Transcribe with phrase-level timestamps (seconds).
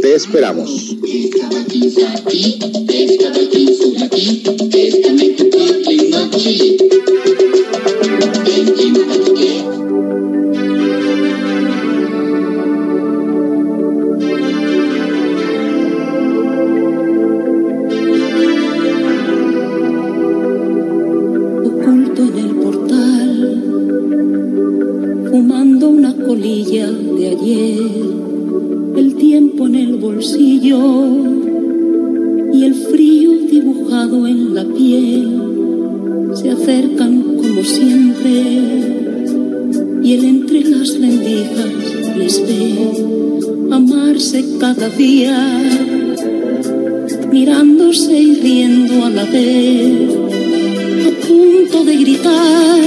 [0.00, 0.96] Te esperamos.
[40.48, 42.74] Entre las lendijas les ve
[43.70, 45.36] amarse cada día,
[47.30, 50.08] mirándose y riendo a la vez,
[51.06, 52.80] a punto de gritar,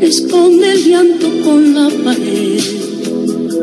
[0.00, 2.60] esconde el llanto con la pared,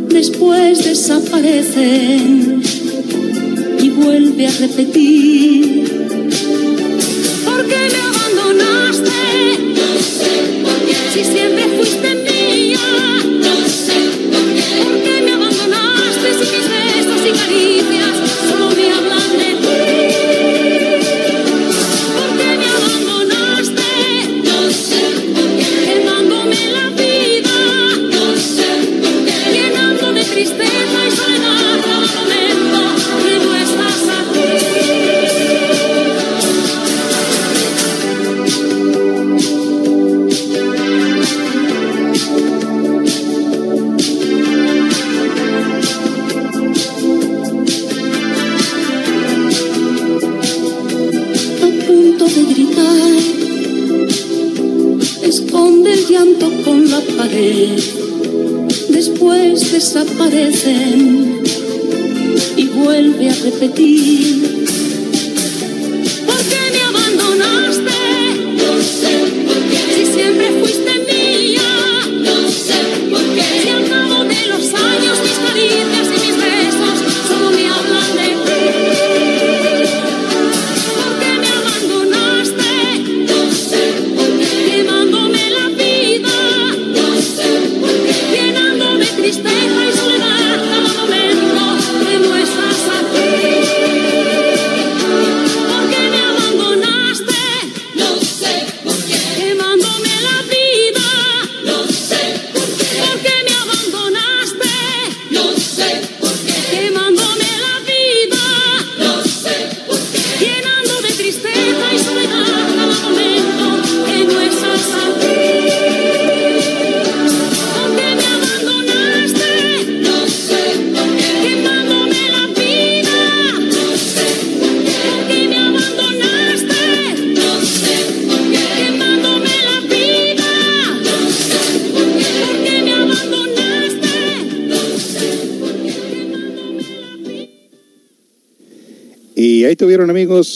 [0.10, 2.64] después desaparecen
[3.84, 5.84] y vuelve a repetir.
[7.46, 9.12] ¿Por qué me abandonaste?
[9.78, 10.34] No sé
[10.64, 10.96] por qué.
[11.14, 12.15] Si siempre fuiste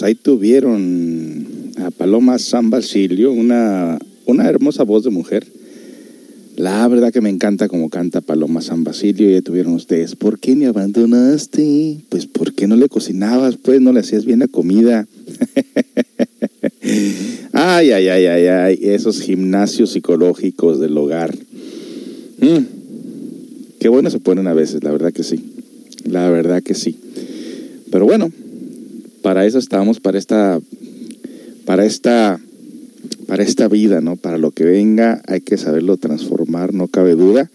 [0.03, 1.47] ahí tuvieron
[1.77, 5.45] a Paloma San Basilio, una, una hermosa voz de mujer.
[6.55, 10.15] La verdad que me encanta como canta Paloma San Basilio y ahí tuvieron ustedes.
[10.15, 11.99] ¿Por qué me abandonaste?
[12.09, 13.55] Pues ¿por qué no le cocinabas?
[13.55, 15.07] Pues no le hacías bien la comida.
[17.53, 21.33] ay, ay, ay, ay, ay, esos gimnasios psicológicos del hogar.
[22.41, 22.79] Mm,
[23.79, 25.53] Qué bueno se ponen a veces, la verdad que sí.
[26.03, 26.99] La verdad que sí.
[27.89, 28.29] Pero bueno,
[29.21, 30.59] para eso estamos, para esta,
[31.65, 32.39] para esta,
[33.27, 34.15] para esta vida, ¿no?
[34.15, 37.49] Para lo que venga hay que saberlo transformar, no cabe duda.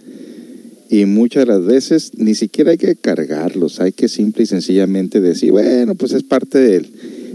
[0.90, 5.20] Y muchas de las veces ni siquiera hay que cargarlos, hay que simple y sencillamente
[5.20, 6.88] decir, bueno, pues es parte del,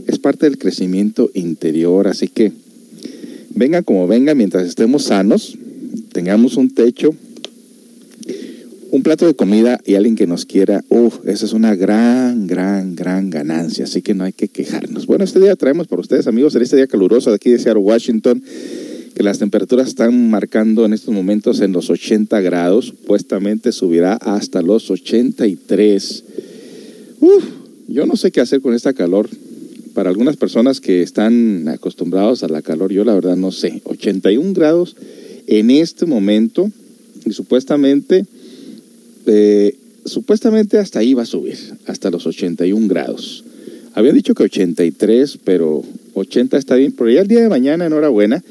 [0.08, 2.54] es parte del crecimiento interior, así que
[3.56, 5.58] venga como venga, mientras estemos sanos,
[6.14, 7.14] tengamos un techo,
[8.92, 12.96] un plato de comida y alguien que nos quiera, uff, esa es una gran, gran,
[12.96, 15.06] gran ganancia, así que no hay que quejarnos.
[15.06, 17.84] Bueno, este día traemos para ustedes, amigos, en este día caluroso de aquí de Seattle,
[17.84, 18.42] Washington,
[19.14, 24.62] que las temperaturas están marcando en estos momentos en los 80 grados, supuestamente subirá hasta
[24.62, 26.24] los 83.
[27.20, 27.44] Uf,
[27.88, 29.30] yo no sé qué hacer con esta calor.
[29.94, 33.82] Para algunas personas que están acostumbrados a la calor, yo la verdad no sé.
[33.84, 34.96] 81 grados
[35.48, 36.72] en este momento
[37.26, 38.26] y supuestamente
[40.06, 43.44] supuestamente hasta ahí va a subir, hasta los 81 grados.
[43.94, 45.84] Habían dicho que 83, pero
[46.14, 46.94] 80 está bien.
[46.94, 48.44] Pero ya el día de mañana, enhorabuena,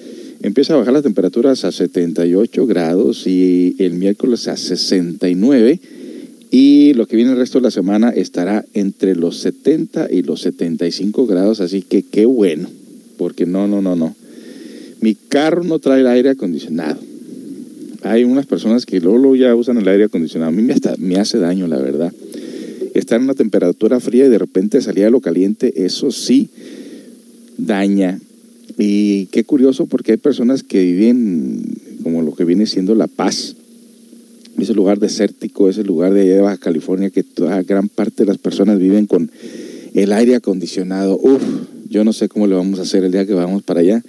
[0.42, 5.80] empieza a bajar las temperaturas a 78 grados y el miércoles a 69.
[6.50, 10.40] Y lo que viene el resto de la semana estará entre los 70 y los
[10.40, 12.70] 75 grados, así que qué bueno,
[13.18, 14.16] porque no, no, no, no.
[15.00, 17.07] Mi carro no trae el aire acondicionado
[18.02, 20.50] hay unas personas que luego, ya usan el aire acondicionado.
[20.50, 22.12] A mí me, me hace daño, la verdad.
[22.94, 26.48] Estar en una temperatura fría y de repente salir a lo caliente, eso sí
[27.56, 28.20] daña.
[28.78, 31.62] Y qué curioso porque hay personas que viven
[32.02, 33.56] como lo que viene siendo La Paz.
[34.58, 38.26] Ese lugar desértico, ese lugar de allá de Baja California que toda gran parte de
[38.26, 39.30] las personas viven con
[39.94, 41.16] el aire acondicionado.
[41.16, 41.42] Uf,
[41.88, 44.02] yo no sé cómo le vamos a hacer el día que vamos para allá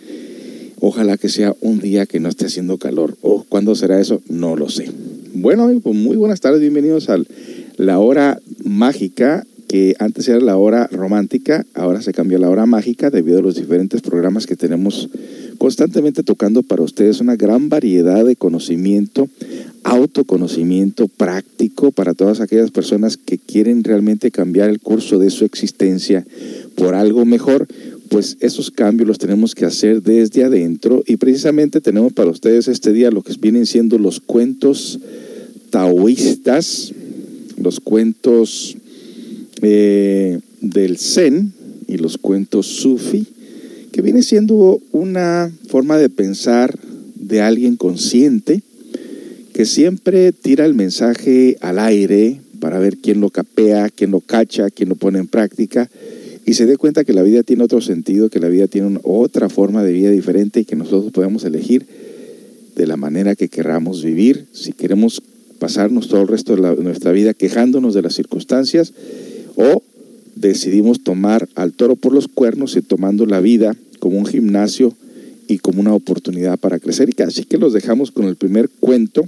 [0.82, 3.18] Ojalá que sea un día que no esté haciendo calor.
[3.22, 4.22] ¿O cuándo será eso?
[4.30, 4.90] No lo sé.
[5.34, 7.18] Bueno, pues muy buenas tardes, bienvenidos a
[7.78, 12.66] la hora mágica, que antes era la hora romántica, ahora se cambió a la hora
[12.66, 15.10] mágica debido a los diferentes programas que tenemos
[15.60, 19.28] constantemente tocando para ustedes una gran variedad de conocimiento,
[19.84, 26.26] autoconocimiento práctico para todas aquellas personas que quieren realmente cambiar el curso de su existencia
[26.76, 27.68] por algo mejor
[28.10, 32.92] pues esos cambios los tenemos que hacer desde adentro y precisamente tenemos para ustedes este
[32.92, 35.00] día lo que vienen siendo los cuentos
[35.70, 36.92] taoístas,
[37.62, 38.76] los cuentos
[39.62, 41.54] eh, del Zen
[41.88, 43.28] y los cuentos sufi,
[43.92, 46.78] que viene siendo una forma de pensar
[47.16, 48.62] de alguien consciente
[49.54, 54.70] que siempre tira el mensaje al aire para ver quién lo capea, quién lo cacha,
[54.70, 55.90] quién lo pone en práctica
[56.50, 59.50] y se dé cuenta que la vida tiene otro sentido, que la vida tiene otra
[59.50, 61.86] forma de vida diferente y que nosotros podemos elegir
[62.76, 64.48] de la manera que queramos vivir.
[64.52, 65.22] Si queremos
[65.60, 68.94] pasarnos todo el resto de, nuestra vida quejándonos de las circunstancias
[69.58, 69.84] o
[70.36, 74.96] decidimos tomar al toro por los cuernos y tomando la vida como un gimnasio
[75.48, 77.12] y como una oportunidad para crecer.
[77.16, 79.24] Y así que los dejamos con el primer cuento,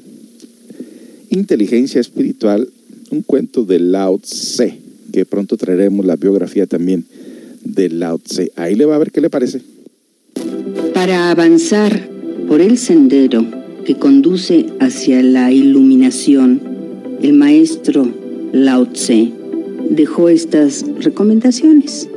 [1.29, 2.67] Inteligencia Espiritual,
[3.11, 4.80] un cuento de Lao Tse
[5.11, 7.05] que pronto traeremos la biografía también
[7.63, 8.51] de Lao Tse.
[8.55, 9.61] Ahí le va a ver qué le parece.
[10.93, 12.09] Para avanzar
[12.47, 13.45] por el sendero
[13.85, 16.61] que conduce hacia la iluminación,
[17.21, 18.07] el maestro
[18.51, 19.31] Lao Tse
[19.89, 22.07] dejó estas recomendaciones.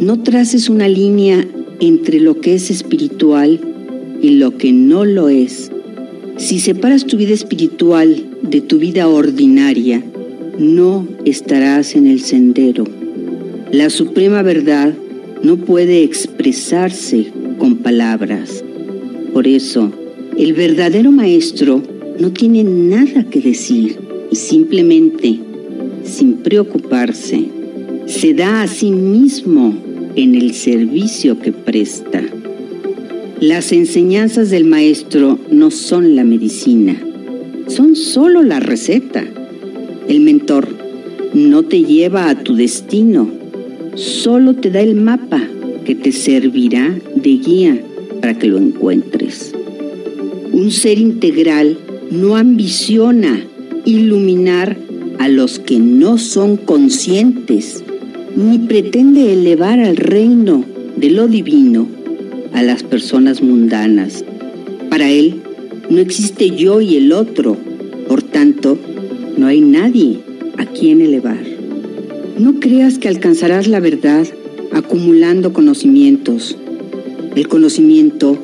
[0.00, 1.46] No traces una línea
[1.80, 3.60] entre lo que es espiritual
[4.22, 5.70] y lo que no lo es.
[6.36, 10.04] Si separas tu vida espiritual de tu vida ordinaria,
[10.58, 12.84] no estarás en el sendero.
[13.72, 14.94] La suprema verdad
[15.42, 17.26] no puede expresarse
[17.58, 18.64] con palabras.
[19.32, 19.92] Por eso,
[20.38, 21.82] el verdadero maestro
[22.18, 23.98] no tiene nada que decir
[24.30, 25.38] y simplemente,
[26.04, 27.44] sin preocuparse,
[28.06, 29.74] se da a sí mismo
[30.14, 32.22] en el servicio que presta.
[33.40, 36.96] Las enseñanzas del maestro no son la medicina,
[37.66, 39.26] son solo la receta
[40.08, 40.68] el mentor
[41.34, 43.30] no te lleva a tu destino,
[43.94, 45.42] solo te da el mapa
[45.84, 47.80] que te servirá de guía
[48.20, 49.52] para que lo encuentres.
[50.52, 51.78] Un ser integral
[52.10, 53.44] no ambiciona
[53.84, 54.76] iluminar
[55.18, 57.82] a los que no son conscientes,
[58.36, 60.64] ni pretende elevar al reino
[60.96, 61.88] de lo divino
[62.52, 64.24] a las personas mundanas.
[64.88, 65.42] Para él
[65.90, 67.56] no existe yo y el otro,
[68.08, 68.78] por tanto,
[69.36, 70.20] no hay nadie
[70.58, 71.44] a quien elevar.
[72.38, 74.26] No creas que alcanzarás la verdad
[74.72, 76.56] acumulando conocimientos.
[77.34, 78.38] El conocimiento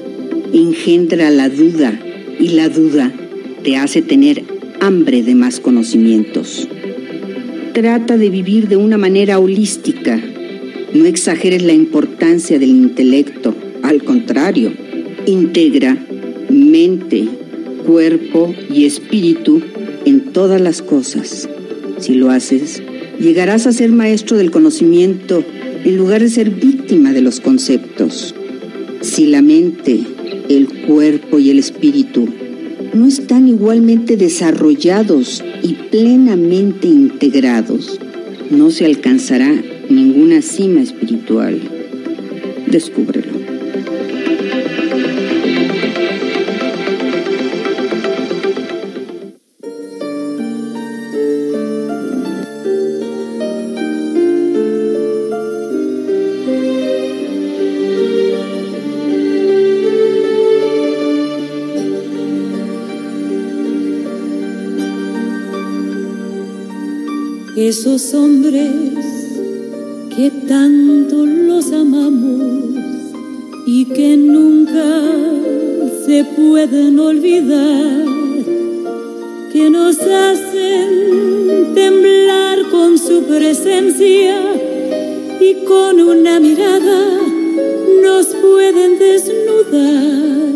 [0.52, 1.98] engendra la duda
[2.38, 3.12] y la duda
[3.62, 4.44] te hace tener
[4.80, 6.68] hambre de más conocimientos.
[7.72, 10.20] Trata de vivir de una manera holística.
[10.92, 13.54] No exageres la importancia del intelecto.
[13.82, 14.72] Al contrario,
[15.26, 15.96] integra
[16.50, 17.26] mente,
[17.86, 19.62] cuerpo y espíritu
[20.12, 21.48] en todas las cosas.
[21.98, 22.82] Si lo haces,
[23.18, 25.42] llegarás a ser maestro del conocimiento
[25.84, 28.34] en lugar de ser víctima de los conceptos.
[29.00, 30.00] Si la mente,
[30.50, 32.28] el cuerpo y el espíritu
[32.92, 37.98] no están igualmente desarrollados y plenamente integrados,
[38.50, 39.50] no se alcanzará
[39.88, 41.58] ninguna cima espiritual.
[42.66, 43.21] Descúbrelo.
[67.72, 68.70] Esos hombres
[70.14, 72.74] que tanto los amamos
[73.66, 75.00] y que nunca
[76.04, 78.04] se pueden olvidar,
[79.54, 84.38] que nos hacen temblar con su presencia
[85.40, 87.20] y con una mirada
[88.02, 90.52] nos pueden desnudar.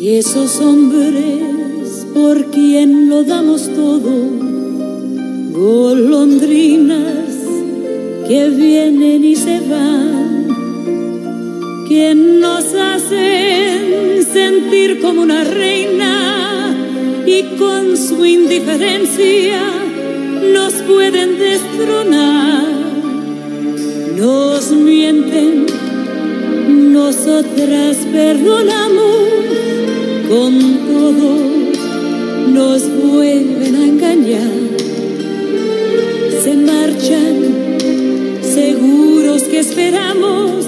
[0.00, 4.43] Y esos hombres por quien lo damos todo,
[5.54, 7.32] golondrinas
[8.26, 10.48] que vienen y se van,
[11.88, 16.74] que nos hacen sentir como una reina
[17.24, 19.60] y con su indiferencia
[20.52, 22.66] nos pueden destronar,
[24.18, 25.66] nos mienten,
[26.92, 29.28] nosotras perdonamos
[30.28, 30.58] con
[30.88, 31.38] todo,
[32.52, 34.63] nos vuelven a engañar
[38.42, 40.64] seguros que esperamos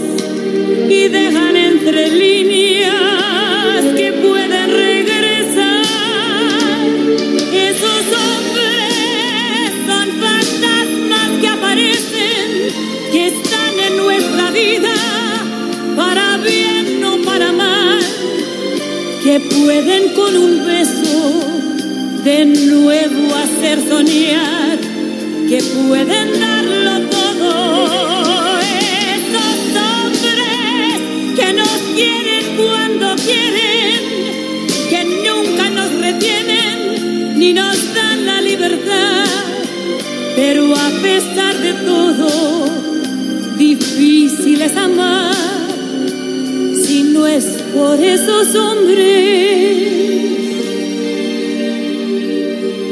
[0.87, 5.83] y dejan entre líneas que pueden regresar.
[7.55, 8.93] Esos hombres
[9.87, 12.49] son fantasmas que aparecen,
[13.13, 14.95] que están en nuestra vida,
[15.97, 17.99] para bien o para mal,
[19.25, 21.41] que pueden con un beso
[22.25, 24.66] de nuevo hacer soñar
[25.49, 28.59] que pueden darlo todo.
[29.17, 34.01] Estos hombres que nos quieren cuando quieren,
[34.91, 39.27] que nunca nos retienen ni nos dan la libertad.
[40.35, 42.67] Pero a pesar de todo,
[43.57, 45.35] difícil es amar
[46.85, 49.77] si no es por esos hombres.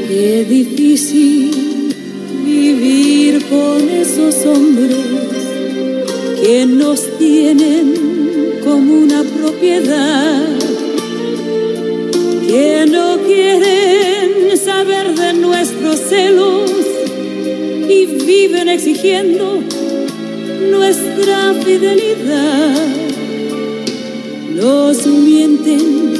[0.09, 1.64] Qué difícil
[3.51, 4.97] con esos hombres
[6.43, 10.47] que nos tienen como una propiedad,
[12.47, 16.71] que no quieren saber de nuestros celos
[17.89, 19.61] y viven exigiendo
[20.71, 22.87] nuestra fidelidad.
[24.55, 26.15] Nos mienten,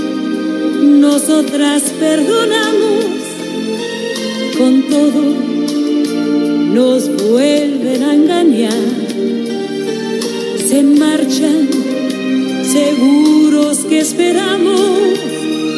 [1.01, 3.05] nosotras perdonamos
[4.59, 5.54] con todo
[6.75, 8.73] nos vuelven a engañar,
[10.69, 11.69] se marchan
[12.73, 14.99] seguros que esperamos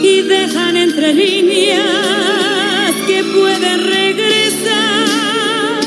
[0.02, 5.80] y dejan entre líneas que pueden regresar.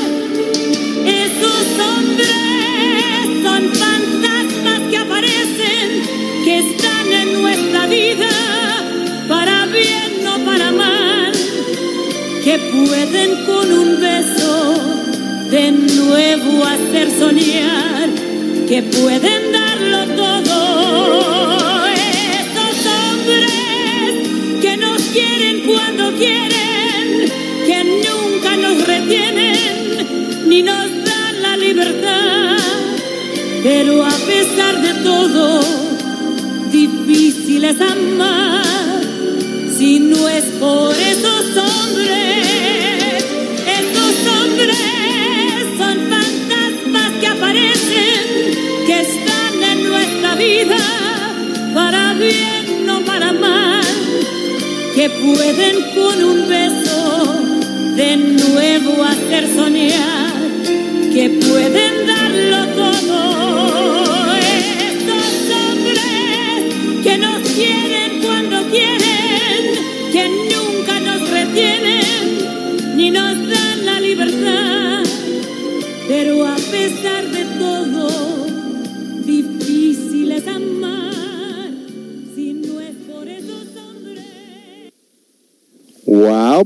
[1.24, 5.88] Esos hombres son fantasmas que aparecen,
[6.44, 8.30] que están en nuestra vida,
[9.26, 11.32] para bien o para mal,
[12.44, 13.49] que pueden
[16.10, 18.08] de nuevo hacer soñar
[18.68, 21.86] que pueden darlo todo.
[22.40, 27.30] Estos hombres que nos quieren cuando quieren,
[27.66, 32.58] que nunca nos retienen ni nos dan la libertad.
[33.62, 35.60] Pero a pesar de todo,
[36.72, 38.64] difícil es amar
[39.76, 42.69] si no es por esos hombres.
[52.20, 53.82] Bien o para mal,
[54.94, 57.40] que pueden con un beso
[57.96, 60.32] de nuevo hacer soñar,
[61.12, 61.99] que pueden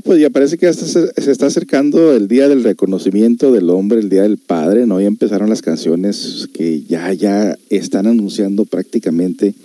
[0.05, 4.21] pues ya parece que se, está acercando el día del reconocimiento del hombre, el día
[4.21, 5.01] del padre, ¿no?
[5.01, 9.55] Ya empezaron las canciones que ya, ya están anunciando prácticamente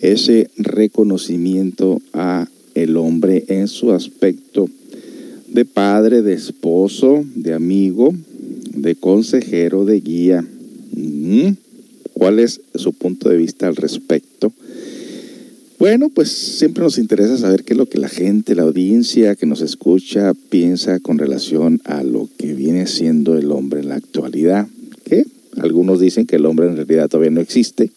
[0.00, 4.68] ese reconocimiento a el hombre en su aspecto
[5.46, 8.12] de padre, de esposo, de amigo,
[8.74, 10.44] de consejero, de guía.
[10.96, 11.50] Mm,
[12.12, 14.52] ¿Cuál es su punto de vista al respecto?
[15.78, 19.44] Bueno, pues siempre nos interesa saber qué es lo que la gente, la audiencia que
[19.44, 24.66] nos escucha piensa con relación a lo que viene siendo el hombre en la actualidad.
[25.04, 25.26] Que
[25.58, 27.90] algunos dicen que el hombre en realidad todavía no existe,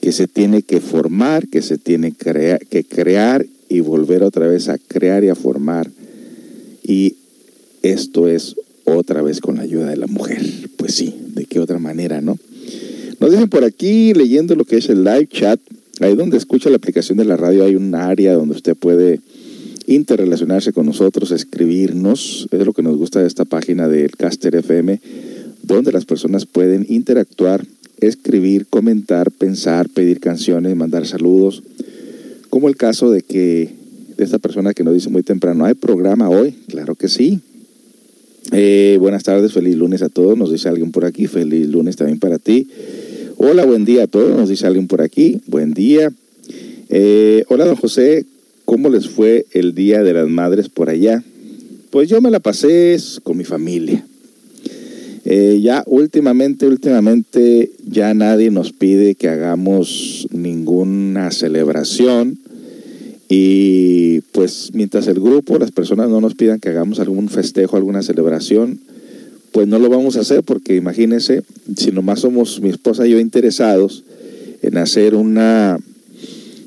[0.00, 4.78] que se tiene que formar, que se tiene que crear y volver otra vez a
[4.78, 5.90] crear y a formar.
[6.84, 7.16] Y
[7.82, 10.40] esto es otra vez con la ayuda de la mujer.
[10.76, 12.38] Pues sí, de qué otra manera, ¿no?
[13.18, 15.60] Nos dicen por aquí, leyendo lo que es el live chat,
[16.00, 19.20] Ahí donde escucha la aplicación de la radio hay un área donde usted puede
[19.86, 22.48] interrelacionarse con nosotros, escribirnos.
[22.50, 24.98] Es lo que nos gusta de esta página del Caster FM,
[25.62, 27.66] donde las personas pueden interactuar,
[28.00, 31.62] escribir, comentar, pensar, pedir canciones, mandar saludos.
[32.48, 33.68] Como el caso de que
[34.16, 36.54] de esta persona que nos dice muy temprano, ¿hay programa hoy?
[36.68, 37.40] Claro que sí.
[38.52, 42.18] Eh, buenas tardes, feliz lunes a todos, nos dice alguien por aquí, feliz lunes también
[42.18, 42.68] para ti.
[43.42, 45.40] Hola, buen día a todos, nos dice alguien por aquí.
[45.46, 46.12] Buen día.
[46.90, 48.26] Eh, hola, don José,
[48.66, 51.24] ¿cómo les fue el Día de las Madres por allá?
[51.88, 54.04] Pues yo me la pasé con mi familia.
[55.24, 62.38] Eh, ya últimamente, últimamente ya nadie nos pide que hagamos ninguna celebración
[63.26, 68.02] y pues mientras el grupo, las personas no nos pidan que hagamos algún festejo, alguna
[68.02, 68.80] celebración,
[69.52, 71.42] pues no lo vamos a hacer porque imagínense,
[71.76, 74.04] si nomás somos mi esposa y yo interesados
[74.62, 75.78] en hacer una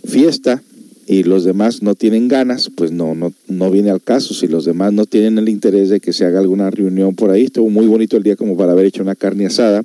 [0.05, 0.61] fiesta
[1.05, 4.33] y los demás no tienen ganas, pues no, no, no viene al caso.
[4.33, 7.45] Si los demás no tienen el interés de que se haga alguna reunión por ahí,
[7.45, 9.83] estuvo muy bonito el día como para haber hecho una carne asada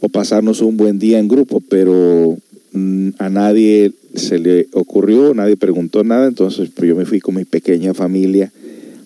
[0.00, 2.36] o pasarnos un buen día en grupo, pero
[2.72, 7.36] mm, a nadie se le ocurrió, nadie preguntó nada, entonces pues yo me fui con
[7.36, 8.52] mi pequeña familia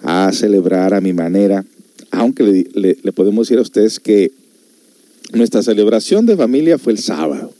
[0.03, 1.65] a celebrar a mi manera
[2.11, 4.31] aunque le, podemos decir a ustedes que
[5.33, 7.53] nuestra celebración de familia fue el sábado.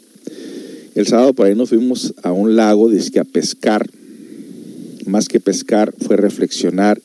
[0.95, 3.89] El sábado por ahí nos fuimos a un lago, que a pescar.
[5.07, 7.01] Más que pescar fue reflexionar,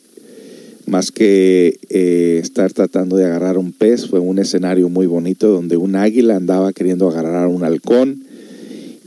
[0.85, 5.77] más que eh, estar tratando de agarrar un pez, fue un escenario muy bonito donde
[5.77, 8.23] un águila andaba queriendo agarrar a un halcón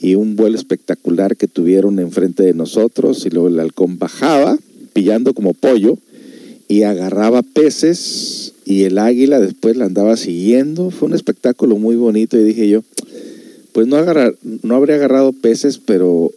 [0.01, 4.59] y un vuelo espectacular que tuvieron enfrente de nosotros y luego el halcón bajaba
[4.93, 5.99] pillando como pollo
[6.69, 10.91] y agarraba peces y el águila después la andaba siguiendo.
[10.91, 12.83] Fue un espectáculo muy bonito y dije yo,
[13.73, 16.33] pues no, agarrar, no habría agarrado peces, pero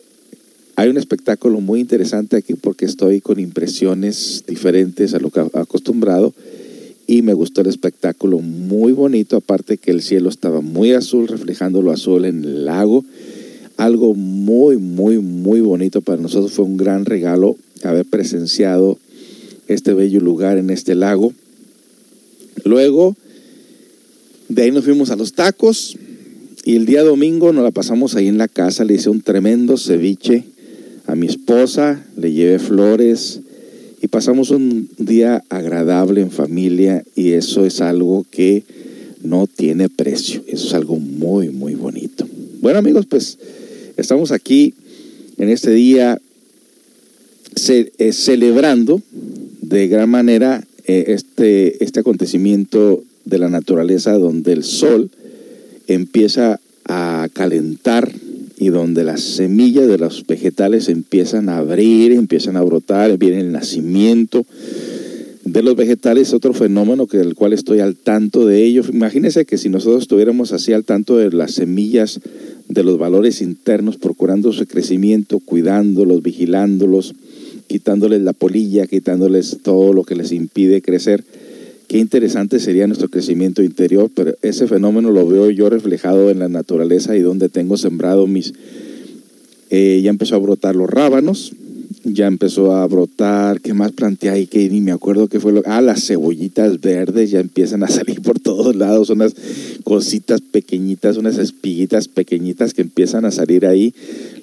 [0.75, 6.33] hay un espectáculo muy interesante aquí porque estoy con impresiones diferentes a lo que acostumbrado
[7.09, 11.81] y me gustó el espectáculo muy bonito, aparte que el cielo estaba muy azul, reflejando
[11.81, 13.03] lo azul en el lago.
[13.77, 16.51] Algo muy, muy, muy bonito para nosotros.
[16.51, 18.99] Fue un gran regalo haber presenciado
[19.69, 21.33] este bello lugar en este lago.
[22.65, 23.15] Luego,
[24.49, 25.95] de ahí nos fuimos a los tacos
[26.65, 29.77] y el día domingo nos la pasamos ahí en la casa, le hice un tremendo
[29.77, 30.43] ceviche
[31.05, 33.41] a mi esposa, le llevé flores
[34.01, 38.63] y pasamos un día agradable en familia y eso es algo que
[39.21, 42.27] no tiene precio, eso es algo muy, muy bonito.
[42.61, 43.37] Bueno amigos, pues
[43.97, 44.73] estamos aquí
[45.37, 46.19] en este día
[47.67, 49.01] eh, celebrando
[49.69, 55.11] de gran manera eh, este, este acontecimiento de la naturaleza donde el sol
[55.87, 58.11] empieza a calentar
[58.57, 63.51] y donde las semillas de los vegetales empiezan a abrir, empiezan a brotar, viene el
[63.51, 64.43] nacimiento
[65.45, 68.83] de los vegetales, otro fenómeno que del cual estoy al tanto de ello.
[68.91, 72.19] Imagínense que si nosotros estuviéramos así al tanto de las semillas,
[72.67, 77.15] de los valores internos, procurando su crecimiento, cuidándolos, vigilándolos,
[77.69, 81.23] quitándoles la polilla, quitándoles todo lo que les impide crecer.
[81.87, 86.49] Qué interesante sería nuestro crecimiento interior, pero ese fenómeno lo veo yo reflejado en la
[86.49, 88.53] naturaleza y donde tengo sembrado mis...
[89.69, 91.53] Eh, ya empezó a brotar los rábanos,
[92.03, 94.47] ya empezó a brotar, ¿qué más planté ahí?
[94.47, 95.61] Que ni me acuerdo qué fue lo...
[95.67, 99.35] Ah, las cebollitas verdes ya empiezan a salir por todos lados, unas
[99.83, 103.93] cositas pequeñitas, unas espiguitas pequeñitas que empiezan a salir ahí.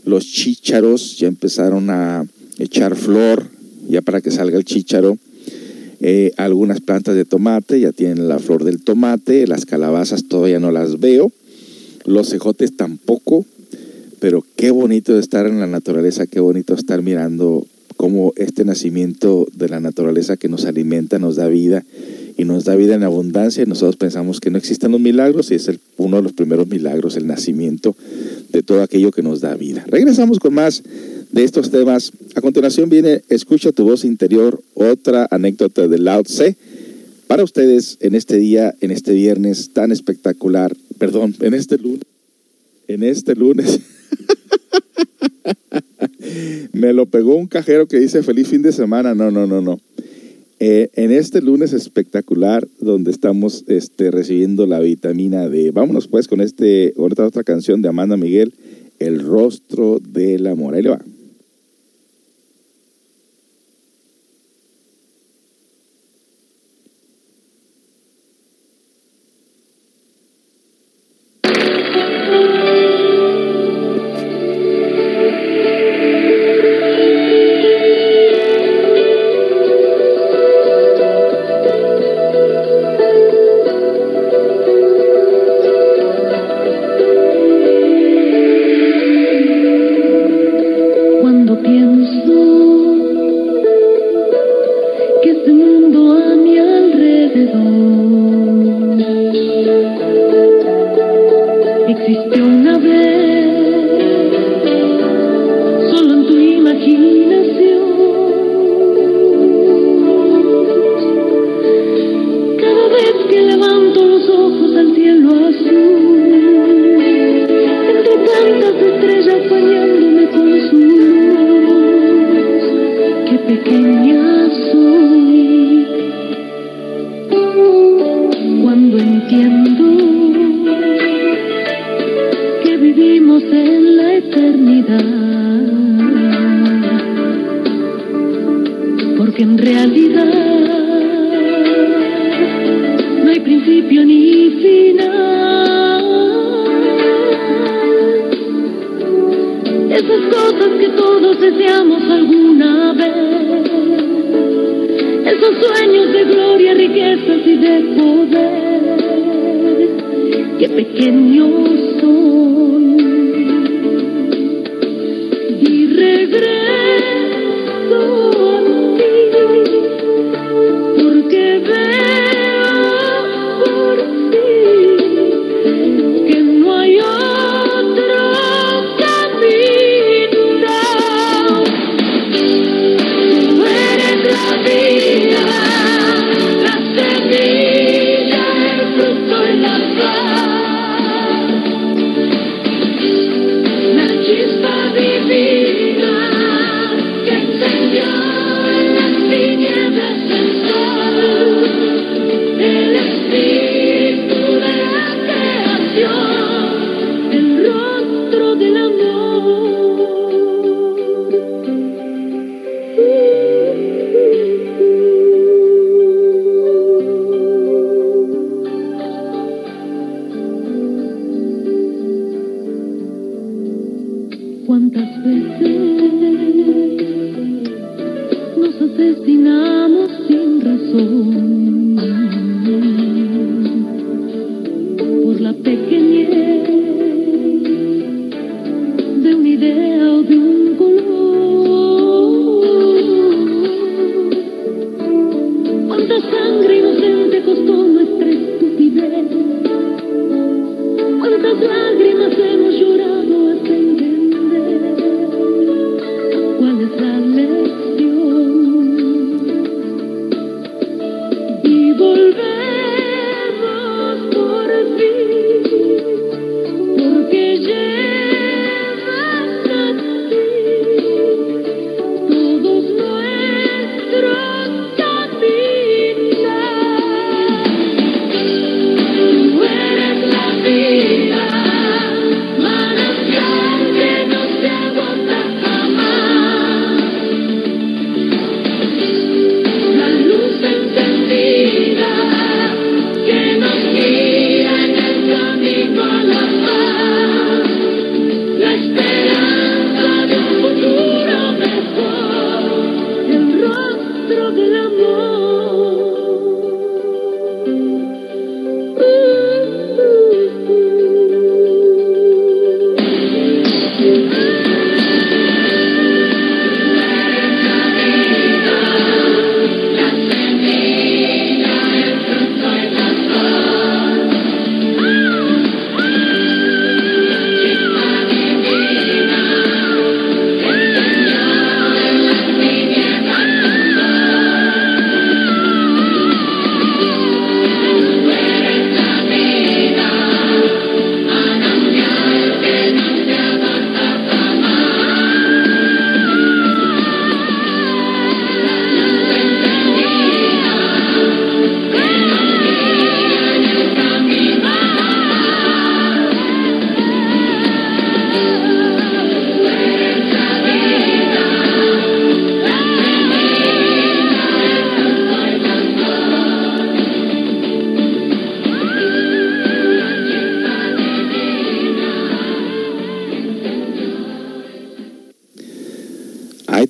[0.05, 2.25] Los chícharos ya empezaron a,
[2.59, 3.49] echar flor
[3.89, 5.19] ya para que salga el chícharo.
[6.01, 10.71] Eh, algunas plantas de tomate ya tienen la flor del tomate, las calabazas todavía no
[10.71, 11.33] las veo,
[12.05, 13.47] los cejotes tampoco,
[14.21, 17.67] pero qué bonito estar en la naturaleza, qué bonito estar mirando
[17.97, 21.83] cómo este nacimiento de la naturaleza que nos alimenta nos da vida
[22.37, 23.63] y nos da vida en abundancia.
[23.63, 27.17] Y nosotros pensamos que no existen los milagros y es uno de los primeros milagros,
[27.17, 27.97] el nacimiento
[28.53, 29.85] de todo aquello que nos da vida.
[29.89, 30.83] Regresamos con más
[31.31, 32.13] de estos temas.
[32.35, 36.57] A continuación viene Escucha tu voz interior, otra anécdota de Lao Tse
[37.27, 42.05] para ustedes en este día, en este viernes tan espectacular, perdón, en este lunes,
[42.89, 43.81] en este lunes.
[46.73, 49.15] Me lo pegó un cajero que dice feliz fin de semana.
[49.15, 49.81] No, no, no, no.
[50.59, 55.71] Eh, en este lunes espectacular donde estamos este, recibiendo la vitamina D.
[55.71, 58.55] Vámonos pues con este, otra, otra canción de Amanda Miguel,
[58.99, 60.75] El rostro del amor.
[60.75, 61.01] Ahí le va.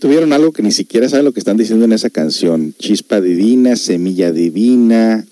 [0.07, 2.75] Tuvieron algo que ni siquiera saben lo que están diciendo en esa canción.
[2.79, 5.27] Chispa divina, semilla divina.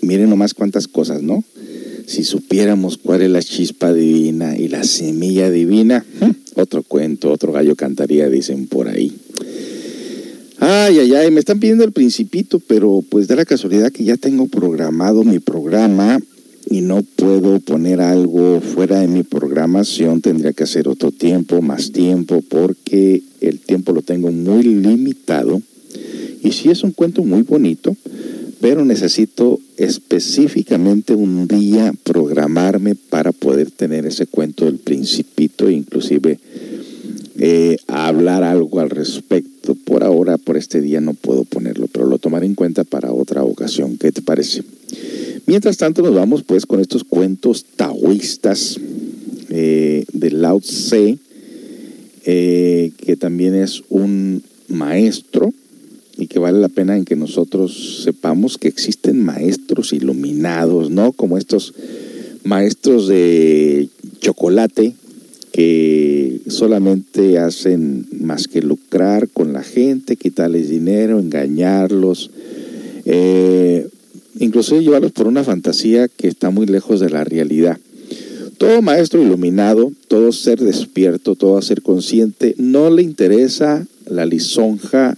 [0.00, 1.44] Miren nomás cuántas cosas, ¿no?
[2.08, 6.04] Si supiéramos cuál es la chispa divina y la semilla divina,
[6.56, 9.16] otro cuento, otro gallo cantaría, dicen por ahí.
[10.58, 14.16] Ay, ay, ay, me están pidiendo el principito, pero pues da la casualidad que ya
[14.16, 16.18] tengo programado mi programa
[16.70, 21.92] y no puedo poner algo fuera de mi programación, tendría que hacer otro tiempo, más
[21.92, 25.62] tiempo, porque el tiempo lo tengo muy limitado.
[26.42, 27.96] Y sí es un cuento muy bonito,
[28.60, 36.38] pero necesito específicamente un día programarme para poder tener ese cuento del principito, inclusive
[37.38, 39.74] eh, hablar algo al respecto.
[39.74, 43.42] Por ahora, por este día no puedo ponerlo, pero lo tomaré en cuenta para otra
[43.42, 43.96] ocasión.
[43.96, 44.62] ¿Qué te parece?
[45.46, 48.78] Mientras tanto nos vamos pues con estos cuentos taoístas
[49.50, 51.18] eh, de Lao Tse,
[52.24, 55.52] eh, que también es un maestro
[56.18, 61.12] y que vale la pena en que nosotros sepamos que existen maestros iluminados, ¿no?
[61.12, 61.72] Como estos
[62.44, 63.88] maestros de
[64.20, 64.94] chocolate
[65.52, 72.30] que solamente hacen más que lucrar con la gente, quitarles dinero, engañarlos,
[73.04, 73.88] eh,
[74.38, 77.78] inclusive llevarlos por una fantasía que está muy lejos de la realidad.
[78.56, 85.16] Todo maestro iluminado, todo ser despierto, todo ser consciente, no le interesa la lisonja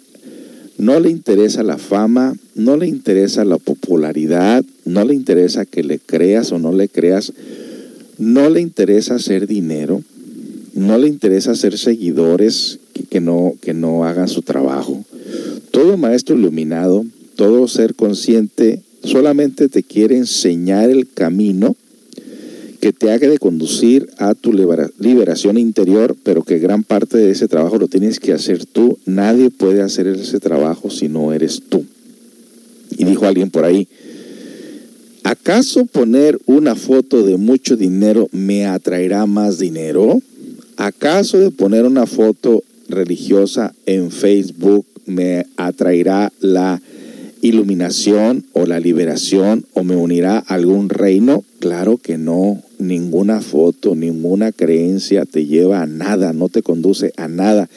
[0.80, 5.98] no le interesa la fama, no le interesa la popularidad, no le interesa que le
[5.98, 7.34] creas o no le creas,
[8.16, 10.02] no le interesa hacer dinero,
[10.72, 12.78] no le interesa hacer seguidores
[13.10, 15.04] que, no, que no hagan su trabajo.
[15.70, 17.04] Todo maestro iluminado,
[17.36, 21.76] todo ser consciente, solamente te quiere enseñar el camino
[22.80, 27.46] que te haga de conducir a tu liberación interior, pero que gran parte de ese
[27.46, 28.98] trabajo lo tienes que hacer tú.
[29.04, 31.84] Nadie puede hacer ese trabajo si no eres tú.
[32.96, 33.86] Y dijo alguien por ahí,
[35.24, 40.20] ¿acaso poner una foto de mucho dinero me atraerá más dinero?
[40.76, 46.80] ¿Acaso de poner una foto religiosa en Facebook me atraerá la
[47.42, 51.44] iluminación o la liberación o me unirá a algún reino?
[51.58, 52.62] Claro que no.
[52.78, 57.68] Ninguna foto, ninguna creencia te lleva a nada, no te conduce a nada.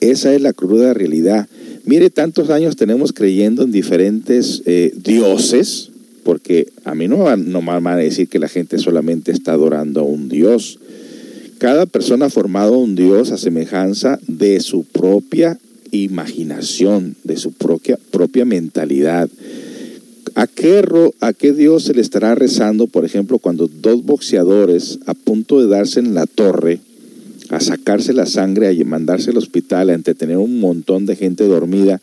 [0.00, 1.48] Esa es la cruda realidad.
[1.84, 5.90] Mire, tantos años tenemos creyendo en diferentes eh, dioses,
[6.24, 10.00] porque a mí no, no me van a decir que la gente solamente está adorando
[10.00, 10.78] a un dios.
[11.58, 15.58] Cada persona ha formado un dios a semejanza de su propia
[15.90, 19.28] imaginación, de su propia, propia mentalidad.
[20.34, 20.84] ¿A qué,
[21.20, 25.68] ¿A qué Dios se le estará rezando, por ejemplo, cuando dos boxeadores a punto de
[25.68, 26.80] darse en la torre,
[27.48, 32.00] a sacarse la sangre, y mandarse al hospital, a entretener un montón de gente dormida,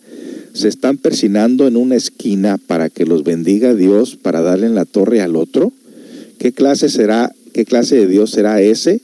[0.54, 4.86] se están persinando en una esquina para que los bendiga Dios para darle en la
[4.86, 5.71] torre al otro?
[6.38, 9.02] ¿Qué clase será, qué clase de Dios será ese?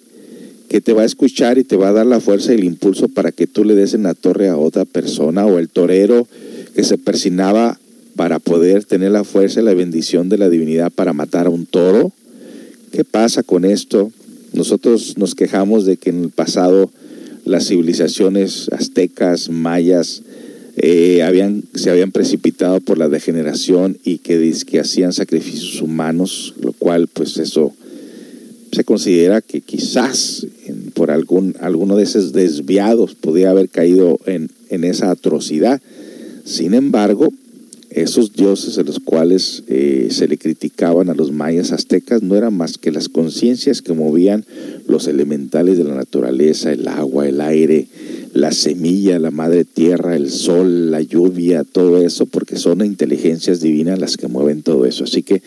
[0.74, 3.08] Que te va a escuchar y te va a dar la fuerza y el impulso
[3.08, 6.28] para que tú le des en la torre a otra persona o el torero
[6.74, 7.80] que se persinaba
[8.16, 11.68] para poder tener la fuerza y la bendición de la divinidad para matar a un
[11.68, 12.12] toro.
[12.92, 14.12] ¿Qué pasa con esto?
[14.54, 16.90] Nosotros nos quejamos de que en el pasado
[17.46, 20.24] las civilizaciones aztecas, mayas,
[20.78, 26.72] eh, habían, se habían precipitado por la degeneración y que, que hacían sacrificios humanos, lo
[26.72, 27.76] cual pues eso
[28.74, 30.48] se considera que quizás
[30.94, 35.82] por algún, alguno de esos desviados podía haber caído en, en esa atrocidad.
[36.46, 37.30] Sin embargo,
[37.90, 42.56] esos dioses a los cuales eh, se le criticaban a los mayas aztecas no eran
[42.56, 44.46] más que las conciencias que movían
[44.88, 47.88] los elementales de la naturaleza, el agua, el aire,
[48.34, 54.00] la semilla, la madre tierra, el sol, la lluvia, todo eso, porque son inteligencias divinas
[54.00, 55.04] las que mueven todo eso.
[55.04, 55.44] Así que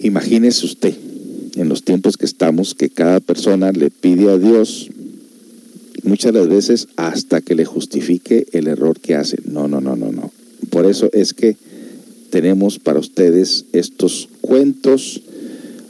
[0.00, 0.94] imagínese usted,
[1.56, 4.90] en los tiempos que estamos, que cada persona le pide a Dios
[6.02, 9.38] muchas las veces hasta que le justifique el error que hace.
[9.44, 10.30] No, no, no, no, no.
[10.70, 11.56] Por eso es que
[12.30, 15.22] tenemos para ustedes estos cuentos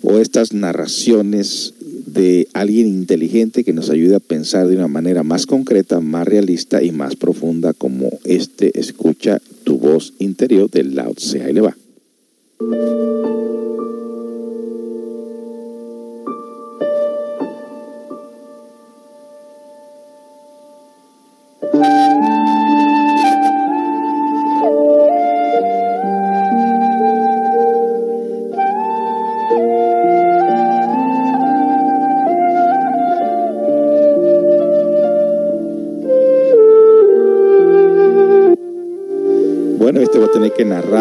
[0.02, 1.74] o estas narraciones
[2.06, 6.82] de alguien inteligente que nos ayude a pensar de una manera más concreta, más realista
[6.82, 11.42] y más profunda como este escucha tu voz interior del Lao Tse.
[11.42, 11.76] Ahí le va.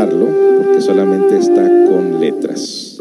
[0.04, 2.98] Porque solamente está con letras.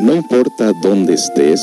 [0.00, 1.60] No importa dónde estés,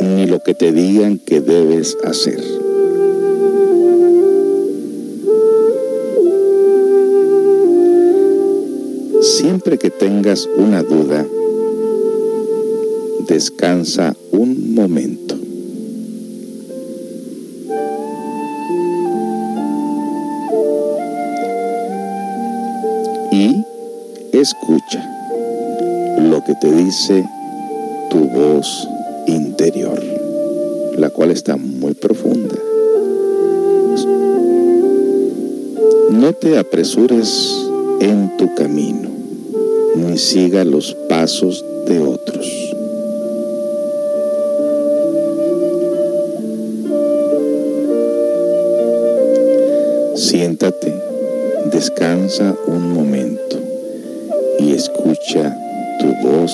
[0.00, 2.61] ni lo que te digan que debes hacer.
[9.64, 11.24] Siempre que tengas una duda,
[13.28, 15.36] descansa un momento.
[23.30, 23.54] Y
[24.32, 25.08] escucha
[26.18, 27.24] lo que te dice
[28.10, 28.88] tu voz
[29.28, 30.02] interior,
[30.98, 32.56] la cual está muy profunda.
[36.10, 37.54] No te apresures
[38.00, 39.11] en tu camino
[39.94, 42.74] ni siga los pasos de otros.
[50.14, 50.94] Siéntate,
[51.72, 53.58] descansa un momento
[54.58, 55.56] y escucha
[56.00, 56.52] tu voz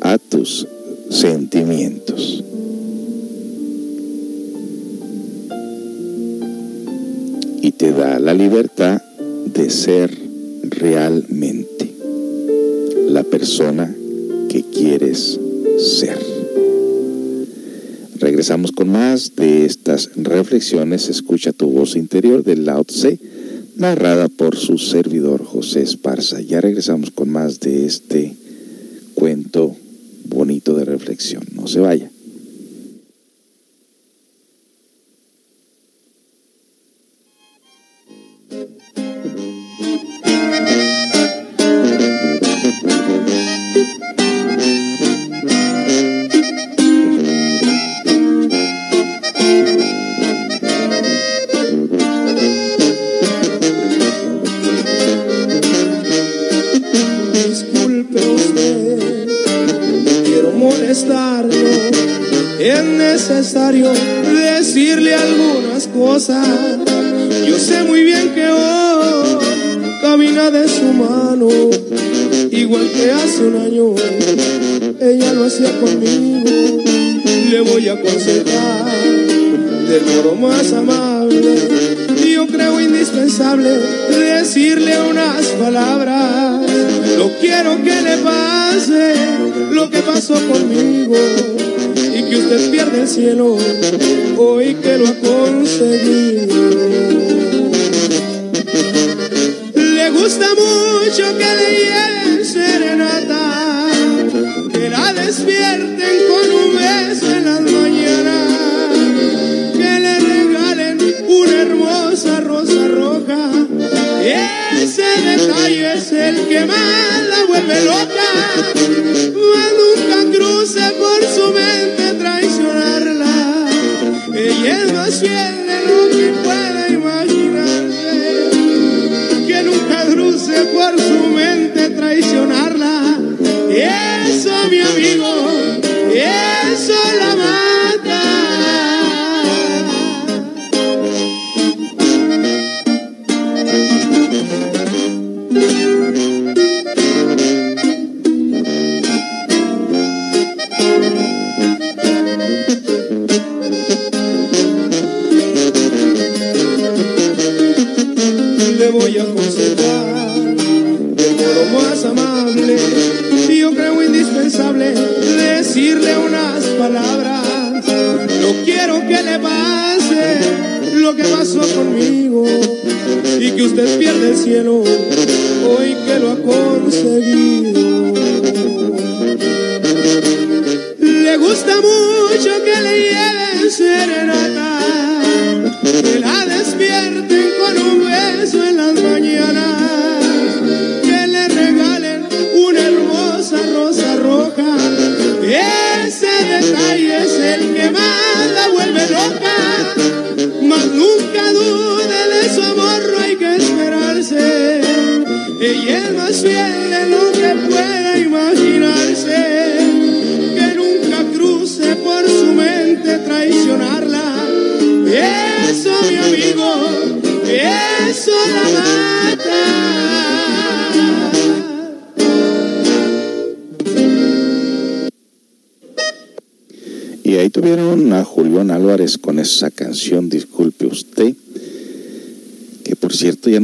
[0.00, 0.66] a tus
[1.10, 2.42] sentimientos.
[7.60, 9.02] Y te da la libertad
[9.52, 10.16] de ser
[10.62, 11.92] realmente
[13.10, 13.94] la persona
[14.48, 15.38] que quieres
[15.78, 16.18] ser.
[18.20, 21.10] Regresamos con más de estas reflexiones.
[21.10, 23.18] Escucha tu voz interior del Lao Tse,
[23.76, 26.40] narrada por su servidor José Esparza.
[26.40, 28.34] Ya regresamos con más de este
[29.18, 29.74] cuento
[30.26, 31.42] bonito de reflexión.
[31.52, 32.07] No se vaya.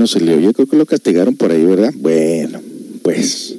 [0.05, 1.95] No se le Yo creo que lo castigaron por ahí, ¿verdad?
[1.97, 2.61] Bueno,
[3.01, 3.55] pues,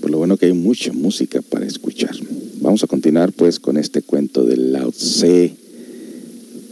[0.00, 2.16] por lo bueno que hay mucha música para escuchar.
[2.62, 5.54] Vamos a continuar pues con este cuento del Lao Tse.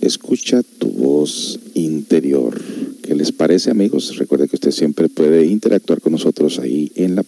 [0.01, 2.59] Escucha tu voz interior.
[3.03, 4.17] ¿Qué les parece amigos?
[4.17, 7.23] Recuerde que usted siempre puede interactuar con nosotros ahí en la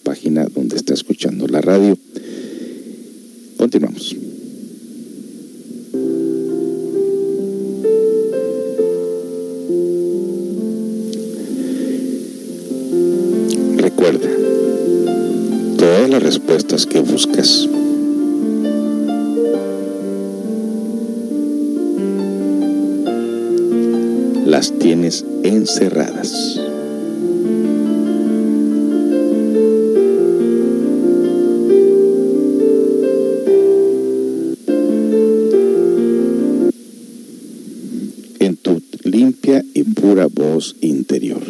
[40.03, 41.41] pura voz interior.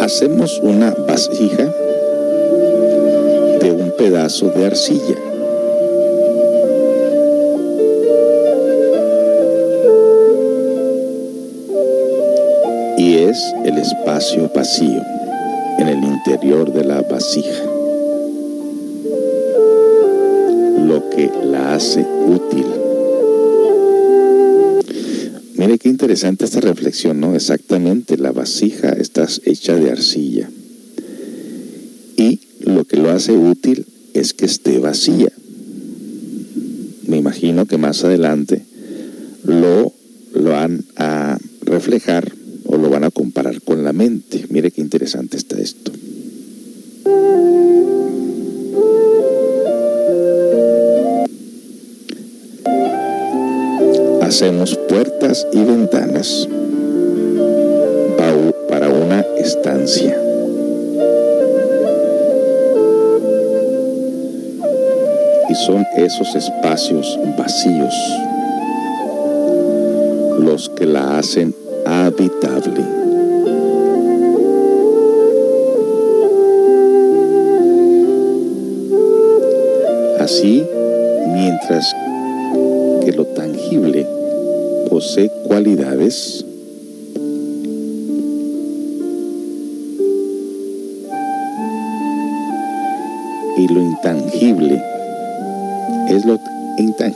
[0.00, 1.72] hacemos una vasija
[3.60, 5.16] de un pedazo de arcilla.
[12.98, 15.02] Y es el espacio vacío
[15.78, 17.71] en el interior de la vasija
[21.14, 22.64] que la hace útil.
[25.56, 27.34] Mire qué interesante esta reflexión, ¿no?
[27.34, 30.50] Exactamente, la vasija está hecha de arcilla.
[32.16, 35.32] Y lo que lo hace útil es que esté vacía.
[37.06, 38.64] Me imagino que más adelante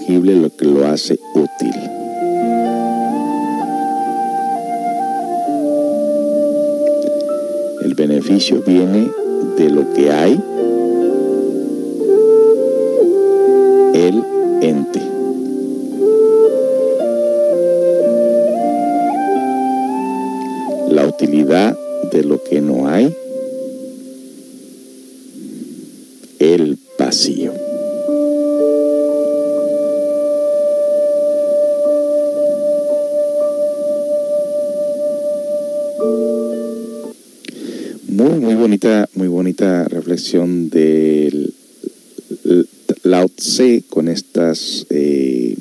[0.09, 1.75] lo que lo hace útil.
[7.83, 9.11] El beneficio viene
[9.59, 10.41] de lo que hay,
[13.95, 14.25] el
[14.63, 15.01] ente.
[20.91, 21.77] La utilidad
[22.13, 23.15] de lo que no hay,
[26.39, 27.76] el vacío.
[39.57, 41.55] Bonita, reflexión del
[43.05, 45.57] Lao Tse con estas, eh,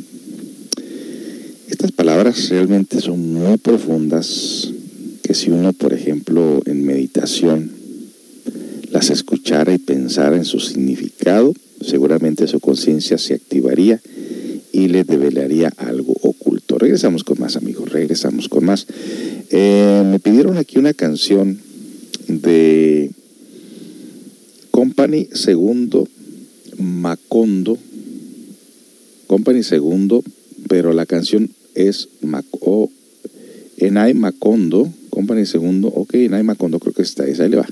[1.69, 4.69] estas palabras realmente son muy profundas
[5.23, 7.71] que si uno, por ejemplo, en meditación
[8.91, 14.01] las escuchara y pensara en su significado, seguramente su conciencia se activaría
[14.73, 16.77] y le develaría algo oculto.
[16.77, 18.87] Regresamos con más, amigos, regresamos con más.
[19.51, 21.59] Eh, me pidieron aquí una canción
[22.27, 23.11] de
[25.05, 26.07] Company Segundo
[26.79, 27.77] Macondo.
[29.27, 30.23] Company Segundo,
[30.67, 32.89] pero la canción es Maco,
[33.77, 34.91] Enai Macondo.
[35.11, 37.67] Company Segundo, ok, Enai Macondo, creo que está esa, ahí le va.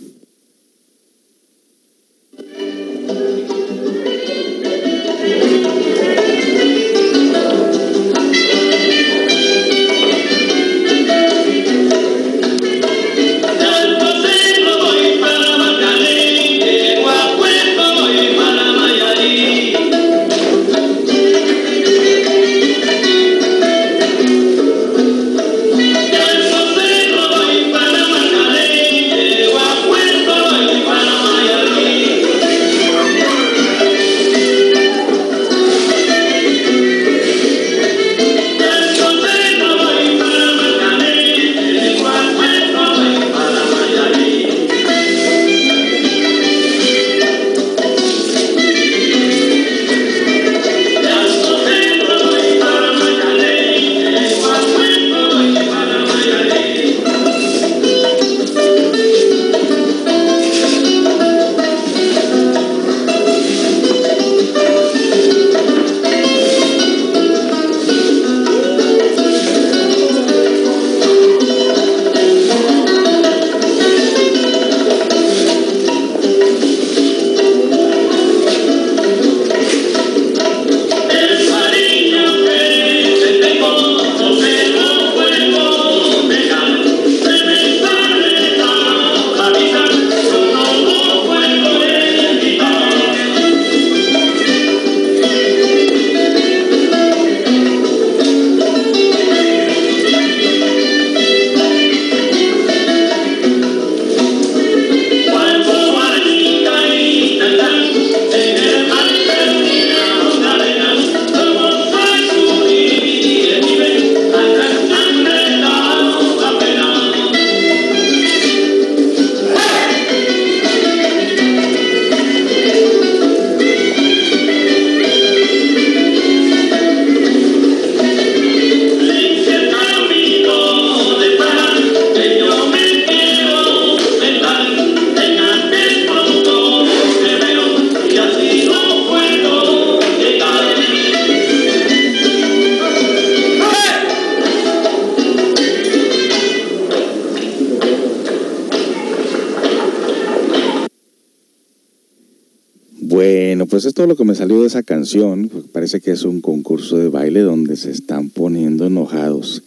[153.94, 155.52] Es todo lo que me salió de esa canción.
[155.72, 159.62] Parece que es un concurso de baile donde se están poniendo enojados.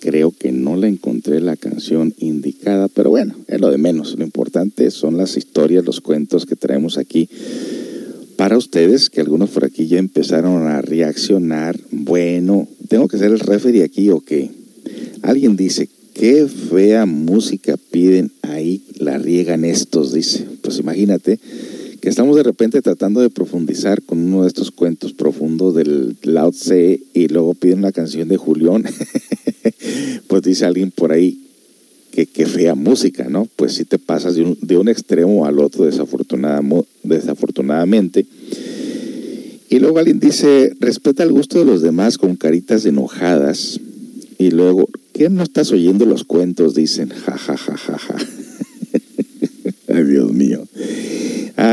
[0.00, 4.18] Creo que no la encontré la canción indicada, pero bueno, es lo de menos.
[4.18, 7.28] Lo importante son las historias, los cuentos que traemos aquí
[8.34, 11.78] para ustedes, que algunos por aquí ya empezaron a reaccionar.
[11.92, 14.50] Bueno, ¿tengo que ser el referee aquí o qué?
[15.22, 20.48] Alguien dice, qué fea música piden ahí, la riegan estos, dice.
[20.62, 21.38] Pues imagínate
[22.08, 26.52] que estamos de repente tratando de profundizar con uno de estos cuentos profundos del Lao
[26.52, 28.86] Tse y luego piden una canción de Julián.
[30.26, 31.38] pues dice alguien por ahí
[32.10, 33.46] que, qué fea música, ¿no?
[33.56, 38.24] Pues si te pasas de un, de un extremo al otro desafortunadamente.
[39.68, 43.80] Y luego alguien dice, respeta el gusto de los demás con caritas enojadas.
[44.38, 46.74] Y luego, ¿qué no estás oyendo los cuentos?
[46.74, 48.16] Dicen, ja, ja, ja, ja, ja.
[49.88, 50.66] Ay, Dios mío.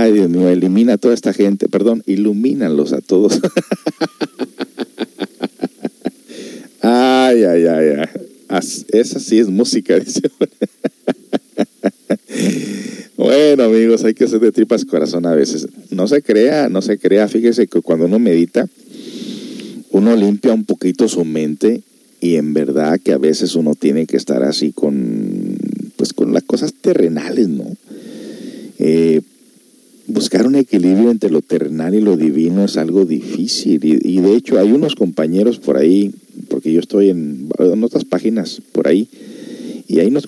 [0.06, 3.42] Ay, Dios mío, elimina a toda esta gente, perdón, ilumínalos a todos.
[6.82, 8.60] ay, ay, ay, ay.
[8.90, 10.22] Esa sí es música, dice.
[13.18, 15.68] bueno, amigos, hay que hacer de tripas corazón a veces.
[15.90, 17.28] No se crea, no se crea.
[17.28, 18.68] Fíjese que cuando uno medita,
[19.90, 21.82] uno limpia un poquito su mente
[22.22, 25.58] y en verdad que a veces uno tiene que estar así con,
[25.96, 27.66] pues con las cosas terrenales, ¿no?
[28.78, 29.22] Eh,
[30.08, 33.80] buscar un equilibrio entre lo terrenal y lo divino es algo difícil.
[33.84, 36.14] Y, de hecho hay unos compañeros por ahí,
[36.50, 37.50] porque yo estoy en,
[37.84, 39.08] otras páginas por ahí,
[39.88, 40.26] y hay unos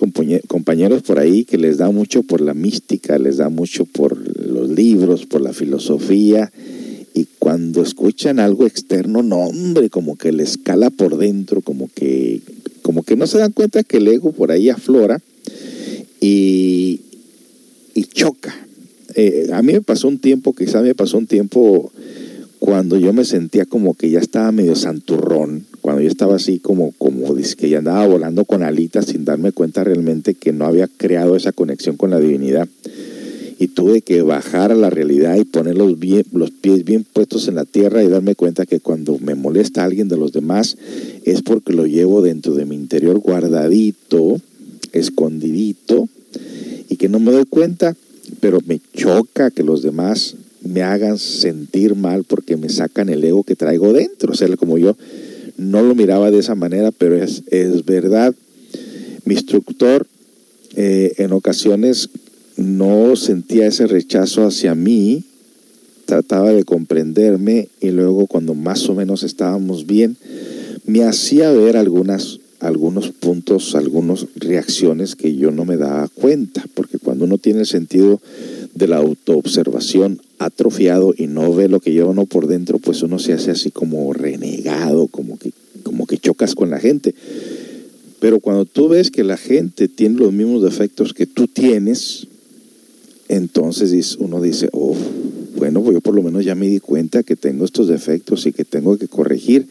[0.48, 4.70] compañeros por ahí que les da mucho por la mística, les da mucho por los
[4.70, 6.52] libros, por la filosofía,
[7.14, 12.42] y cuando escuchan algo externo, no hombre, como que les cala por dentro, como que,
[12.84, 15.20] como que no se dan cuenta que el ego por ahí aflora
[16.22, 17.02] y,
[17.96, 18.67] y choca
[19.20, 21.92] eh, a mí me pasó un tiempo, quizá me pasó un tiempo
[22.60, 26.92] cuando yo me sentía como que ya estaba medio santurrón, cuando yo estaba así como,
[27.00, 31.36] como que ya andaba volando con alitas sin darme cuenta realmente que no había creado
[31.36, 32.68] esa conexión con la divinidad.
[33.58, 37.48] Y tuve que bajar a la realidad y poner los, bien, los pies bien puestos
[37.48, 40.78] en la tierra y darme cuenta que cuando me molesta alguien de los demás
[41.26, 44.40] es porque lo llevo dentro de mi interior guardadito,
[44.92, 46.08] escondidito,
[46.88, 47.96] y que no me doy cuenta
[48.40, 53.44] pero me choca que los demás me hagan sentir mal porque me sacan el ego
[53.44, 54.34] que traigo dentro.
[54.34, 54.96] O sea, como yo
[55.58, 58.34] no lo miraba de esa manera, pero es, es verdad.
[59.26, 60.08] Mi instructor
[60.76, 62.10] eh, en ocasiones
[62.56, 65.24] no sentía ese rechazo hacia mí,
[66.06, 70.18] trataba de comprenderme y luego cuando más o menos estábamos bien,
[70.86, 76.98] me hacía ver algunas algunos puntos, algunas reacciones que yo no me daba cuenta, porque
[76.98, 78.20] cuando uno tiene el sentido
[78.74, 83.20] de la autoobservación atrofiado y no ve lo que lleva uno por dentro, pues uno
[83.20, 85.52] se hace así como renegado, como que,
[85.84, 87.14] como que chocas con la gente.
[88.20, 92.28] Pero cuando tú ves que la gente tiene los mismos defectos que tú tienes,
[93.30, 94.96] entonces uno dice, oh,
[95.58, 98.54] bueno, pues yo por lo menos ya me di cuenta que tengo estos defectos y
[98.54, 99.68] que tengo que corregir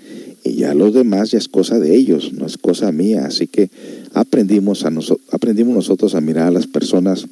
[0.47, 3.26] y ya los demás ya es cosa de ellos, no es cosa mía.
[3.26, 3.70] Así que
[4.14, 4.92] aprendimos, a
[5.32, 7.26] aprendimos nosotros a mirar a las personas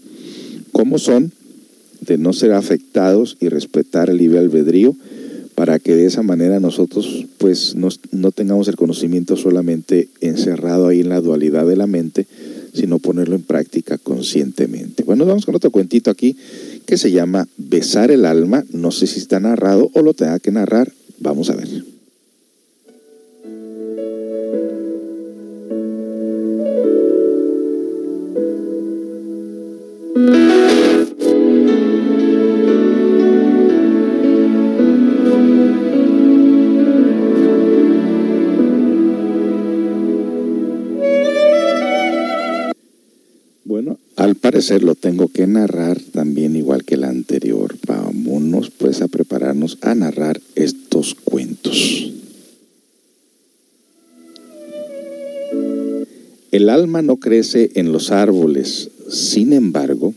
[0.73, 1.33] como son,
[2.01, 4.95] de no ser afectados y respetar el libre albedrío,
[5.55, 11.01] para que de esa manera nosotros pues no, no tengamos el conocimiento solamente encerrado ahí
[11.01, 12.27] en la dualidad de la mente,
[12.73, 15.05] sino ponerlo en práctica conscientemente.
[15.05, 16.37] Bueno, vamos con otro cuentito aquí
[16.87, 18.65] que se llama Besar el alma.
[18.73, 20.93] No sé si está narrado o lo tenga que narrar.
[21.21, 21.94] Vamos a ver.
[44.81, 47.77] Lo tengo que narrar también igual que el anterior.
[47.87, 52.13] Vámonos pues a prepararnos a narrar estos cuentos.
[56.53, 60.15] El alma no crece en los árboles, sin embargo,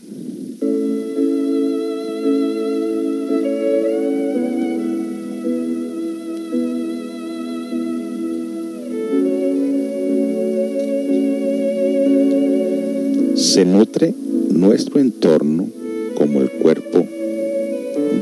[14.78, 15.68] nuestro entorno
[16.14, 17.04] como el cuerpo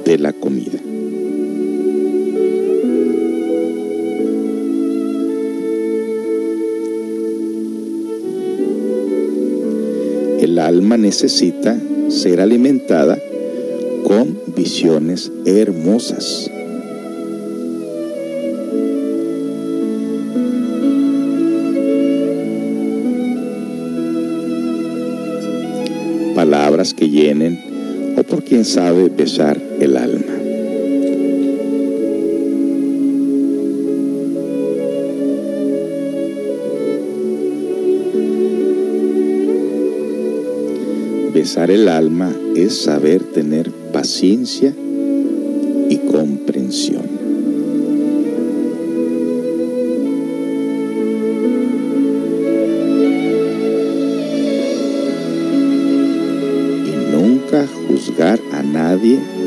[0.07, 0.79] de la comida.
[10.41, 11.79] El alma necesita
[12.09, 13.19] ser alimentada
[14.05, 16.51] con visiones hermosas.
[28.67, 30.35] Sabe besar el alma.
[41.33, 44.75] Besar el alma es saber tener paciencia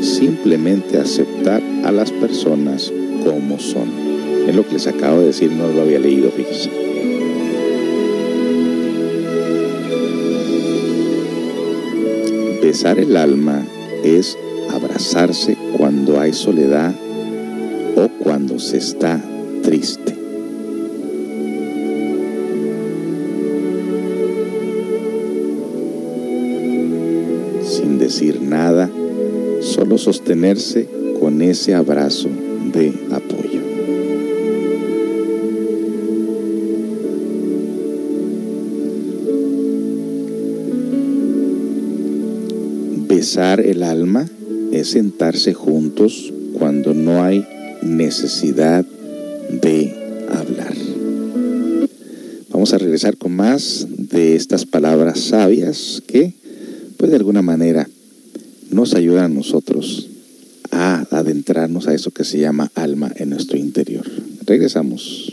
[0.02, 2.92] simplemente aceptar a las personas
[3.24, 3.88] como son.
[4.48, 6.70] Es lo que les acabo de decir, no lo había leído, fíjense.
[12.62, 13.64] Besar el alma
[14.04, 14.36] es
[14.70, 16.94] abrazarse cuando hay soledad
[17.96, 19.20] o cuando se está
[19.62, 20.19] triste.
[29.98, 30.88] Sostenerse
[31.20, 32.28] con ese abrazo
[32.72, 33.60] de apoyo.
[43.08, 44.26] Besar el alma
[44.72, 47.44] es sentarse juntos cuando no hay
[47.82, 48.86] necesidad
[49.62, 49.94] de
[50.30, 50.74] hablar.
[52.50, 56.32] Vamos a regresar con más de estas palabras sabias que,
[56.96, 57.88] pues de alguna manera,
[58.80, 60.08] nos ayudan a nosotros
[60.70, 64.06] a adentrarnos a eso que se llama alma en nuestro interior.
[64.46, 65.29] Regresamos.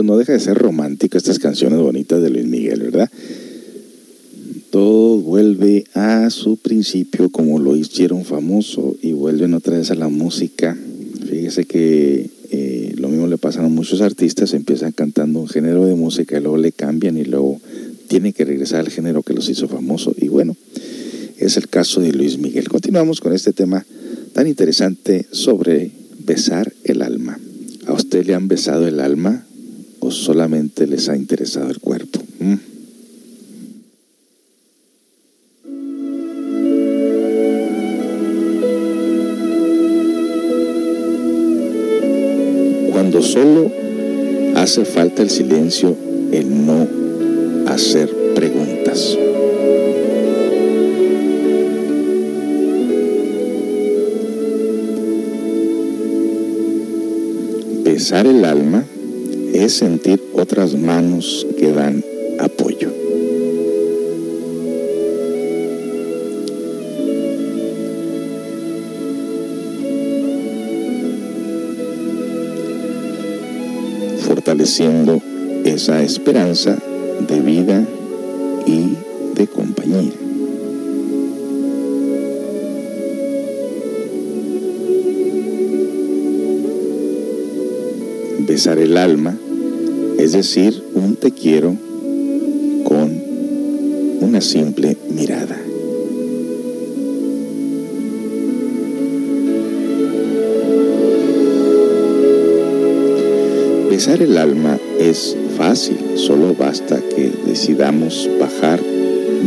[0.00, 3.10] Pues no deja de ser romántico estas canciones bonitas de Luis Miguel, ¿verdad?
[4.70, 10.08] Todo vuelve a su principio como lo hicieron famoso y vuelven otra vez a la
[10.08, 10.74] música.
[11.28, 15.94] Fíjese que eh, lo mismo le pasa a muchos artistas, empiezan cantando un género de
[15.94, 17.60] música y luego le cambian y luego
[18.08, 20.14] tienen que regresar al género que los hizo famoso.
[20.16, 20.56] Y bueno,
[21.36, 22.70] es el caso de Luis Miguel.
[22.70, 23.84] Continuamos con este tema
[24.32, 25.90] tan interesante sobre
[26.24, 27.38] besar el alma.
[27.86, 29.44] ¿A usted le han besado el alma
[30.00, 32.20] o solamente les ha interesado el cuerpo?
[32.40, 32.54] ¿Mm?
[42.90, 43.70] Cuando solo
[44.56, 45.96] hace falta el silencio,
[46.32, 46.86] el no
[47.66, 49.16] hacer preguntas.
[57.84, 58.84] Besar el alma
[59.52, 62.04] es sentir otras manos que dan
[62.38, 62.90] apoyo.
[74.26, 75.20] Fortaleciendo
[75.64, 76.78] esa esperanza
[77.28, 77.86] de vida
[78.66, 78.96] y
[79.34, 80.19] de compañía.
[88.60, 89.34] Besar el alma
[90.18, 91.74] es decir un te quiero
[92.84, 93.10] con
[94.20, 95.58] una simple mirada.
[103.88, 108.78] Besar el alma es fácil, solo basta que decidamos bajar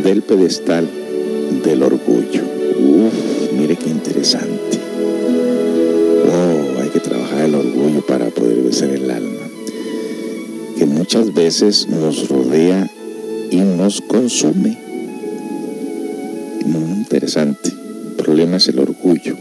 [0.04, 0.90] del pedestal
[1.64, 2.42] del orgullo.
[2.80, 4.53] Uf, mire qué interesante.
[8.74, 9.48] Besar el alma.
[10.80, 12.90] Que muchas veces nos rodea
[13.52, 14.76] y nos consume.
[16.66, 17.70] Muy interesante.
[17.70, 19.36] El problema es el orgullo.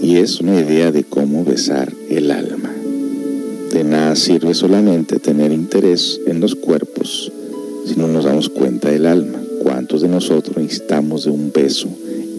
[0.00, 2.72] y es una idea de cómo besar el alma.
[3.72, 9.06] De nada sirve solamente tener interés en los cuerpos si no nos damos cuenta del
[9.06, 9.40] alma.
[9.62, 11.88] ¿Cuántos de nosotros necesitamos de un beso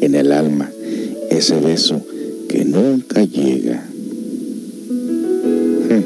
[0.02, 0.72] en el alma?
[1.30, 2.02] Ese beso
[2.48, 3.84] que nunca llega.
[5.90, 6.04] Hmm.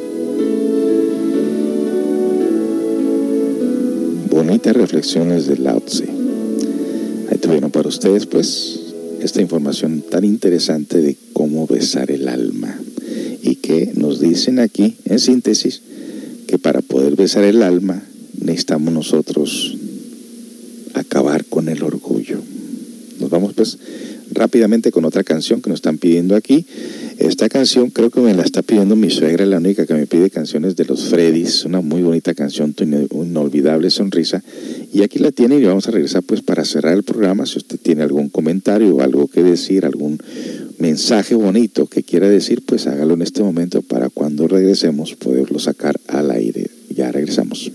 [4.30, 6.06] Bonitas reflexiones de Lao Tse.
[7.30, 8.80] Ahí tuvieron para ustedes pues
[9.22, 12.78] esta información tan interesante de cómo besar el alma.
[13.42, 15.82] Y que nos dicen aquí, en síntesis,
[16.48, 18.04] que para poder besar el alma
[18.44, 19.76] necesitamos nosotros
[20.94, 22.40] acabar con el orgullo.
[23.20, 23.78] Nos vamos pues
[24.32, 26.66] rápidamente con otra canción que nos están pidiendo aquí.
[27.20, 30.30] Esta canción creo que me la está pidiendo mi suegra, la única que me pide
[30.30, 34.44] canciones de los Freddys, una muy bonita canción, tu inolvidable sonrisa.
[34.92, 37.46] Y aquí la tiene y vamos a regresar pues para cerrar el programa.
[37.46, 40.20] Si usted tiene algún comentario o algo que decir, algún
[40.80, 46.00] mensaje bonito que quiera decir, pues hágalo en este momento para cuando regresemos poderlo sacar
[46.08, 46.70] al aire.
[46.90, 47.72] Ya regresamos.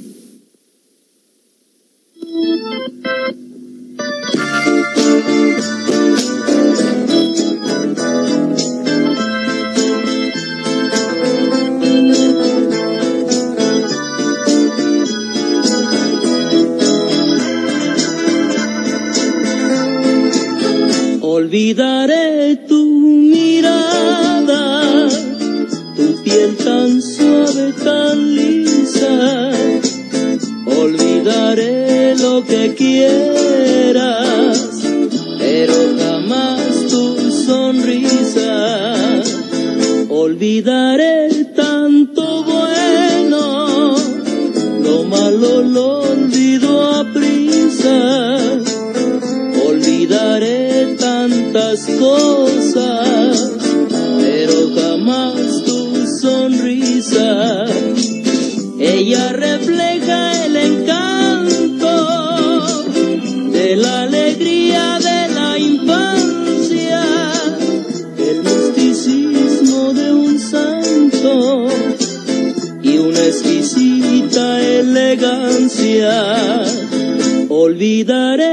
[77.89, 78.48] Olvidaré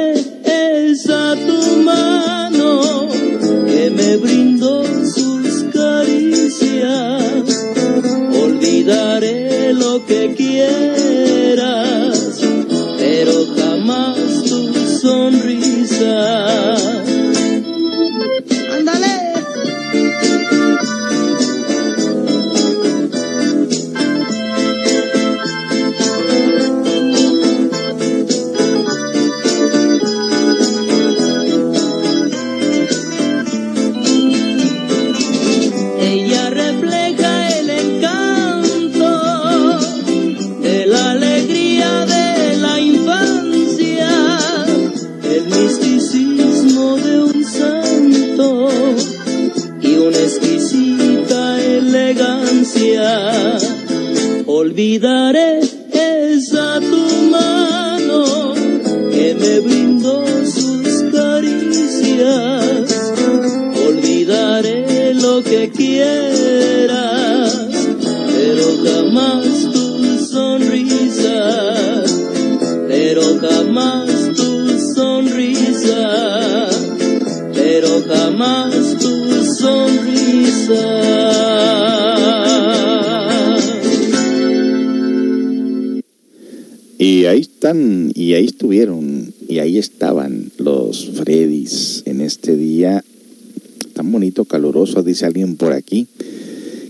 [95.15, 96.07] dice alguien por aquí,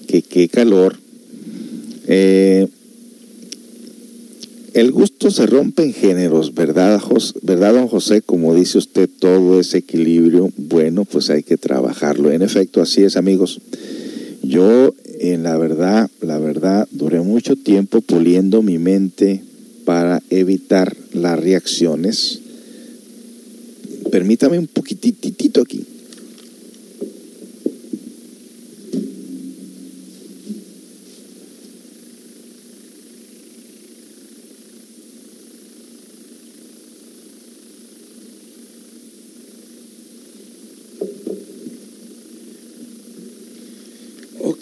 [0.07, 0.97] que qué calor.
[2.07, 2.67] Eh,
[4.73, 6.99] el gusto se rompe en géneros, ¿verdad,
[7.43, 8.23] ¿verdad, don José?
[8.23, 12.31] Como dice usted, todo ese equilibrio, bueno, pues hay que trabajarlo.
[12.31, 13.61] En efecto, así es, amigos.
[14.41, 19.43] Yo, en la verdad, la verdad, duré mucho tiempo puliendo mi mente
[19.85, 22.39] para evitar las reacciones.
[24.11, 24.67] Permítame un
[25.61, 25.85] aquí.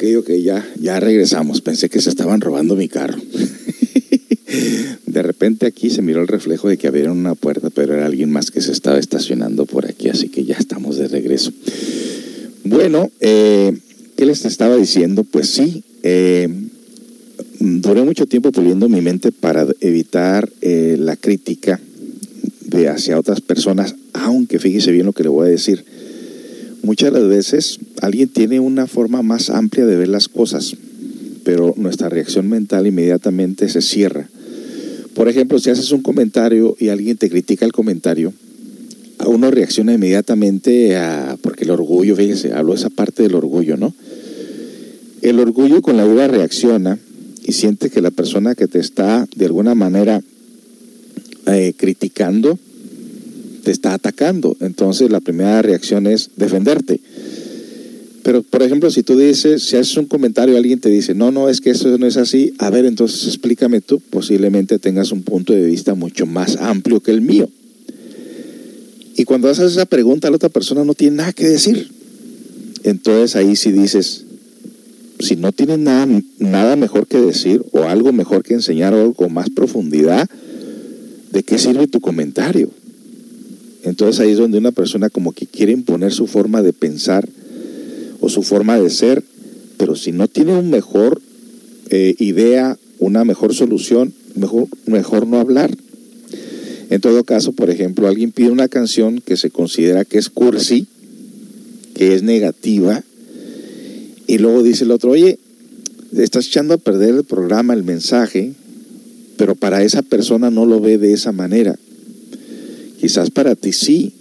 [0.04, 1.62] Ok, ok, ya, ya regresamos.
[1.62, 3.18] Pensé que se estaban robando mi carro.
[5.06, 8.30] De repente aquí se miró el reflejo de que había una puerta, pero era alguien
[8.30, 11.54] más que se estaba estacionando por aquí, así que ya estamos de regreso.
[12.66, 13.78] Bueno, eh,
[14.18, 15.24] ¿qué les estaba diciendo?
[15.24, 16.50] Pues sí, eh,
[17.60, 21.80] duré mucho tiempo puliendo mi mente para evitar eh, la crítica
[22.66, 25.86] de hacia otras personas, aunque fíjese bien lo que le voy a decir.
[26.82, 30.76] Muchas de las veces alguien tiene una forma más amplia de ver las cosas,
[31.44, 34.30] pero nuestra reacción mental inmediatamente se cierra
[35.14, 38.34] por ejemplo, si haces un comentario y alguien te critica el comentario,
[39.26, 43.94] uno reacciona inmediatamente a, porque el orgullo, fíjese, hablo de esa parte del orgullo, ¿no?
[45.22, 46.98] El orgullo con la duda reacciona
[47.44, 50.22] y siente que la persona que te está de alguna manera
[51.46, 52.58] eh, criticando
[53.64, 54.58] te está atacando.
[54.60, 57.00] Entonces la primera reacción es defenderte.
[58.24, 61.50] Pero, por ejemplo, si tú dices, si haces un comentario, alguien te dice, no, no,
[61.50, 65.52] es que eso no es así, a ver, entonces explícame tú, posiblemente tengas un punto
[65.52, 67.50] de vista mucho más amplio que el mío.
[69.18, 71.92] Y cuando haces esa pregunta, la otra persona no tiene nada que decir.
[72.84, 74.26] Entonces ahí sí dices,
[75.20, 76.08] si no tienes nada,
[76.40, 80.30] nada mejor que decir o algo mejor que enseñar o algo con más profundidad,
[81.32, 82.72] ¿de qué sirve tu comentario?
[83.84, 87.28] Entonces ahí es donde una persona como que quiere imponer su forma de pensar
[88.24, 89.22] o su forma de ser,
[89.76, 91.22] pero si no tiene una mejor
[91.90, 95.76] eh, idea, una mejor solución, mejor, mejor no hablar.
[96.90, 100.88] En todo caso, por ejemplo, alguien pide una canción que se considera que es cursi,
[101.96, 103.04] que es negativa,
[104.26, 105.38] y luego dice el otro, oye,
[106.16, 108.54] estás echando a perder el programa, el mensaje,
[109.36, 111.78] pero para esa persona no lo ve de esa manera.
[113.02, 114.14] Quizás para ti sí,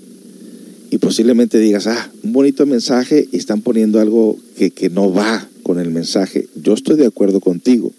[0.93, 5.49] y posiblemente digas, ah, un bonito mensaje y están poniendo algo que, que no va
[5.63, 6.49] con el mensaje.
[6.55, 7.91] Yo estoy de acuerdo contigo,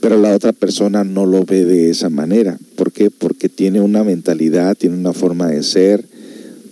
[0.00, 2.58] pero la otra persona no lo ve de esa manera.
[2.74, 3.10] ¿Por qué?
[3.10, 6.02] Porque tiene una mentalidad, tiene una forma de ser,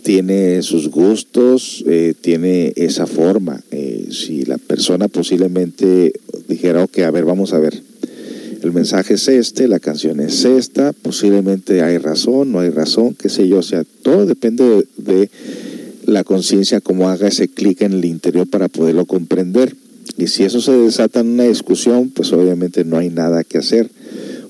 [0.03, 3.63] tiene sus gustos, eh, tiene esa forma.
[3.71, 6.15] Eh, si la persona posiblemente
[6.49, 7.83] dijera, ok, a ver, vamos a ver,
[8.63, 13.29] el mensaje es este, la canción es esta, posiblemente hay razón, no hay razón, qué
[13.29, 15.31] sé yo, o sea, todo depende de,
[16.09, 19.77] la conciencia, cómo haga ese clic en el interior para poderlo comprender.
[20.17, 23.91] Y si eso se desata en una discusión, pues obviamente no hay nada que hacer,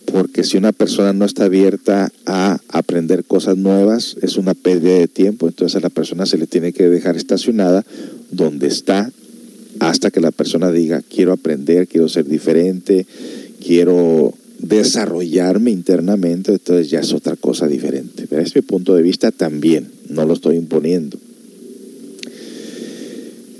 [0.04, 5.08] porque si una persona no está abierta a aprender cosas nuevas, es una pérdida de
[5.08, 7.84] tiempo, entonces a la persona se le tiene que dejar estacionada
[8.30, 9.10] donde está
[9.80, 13.04] hasta que la persona diga, quiero aprender, quiero ser diferente,
[13.64, 18.26] quiero desarrollarme internamente, entonces ya es otra cosa diferente.
[18.28, 21.18] Pero es mi punto de vista también, no lo estoy imponiendo.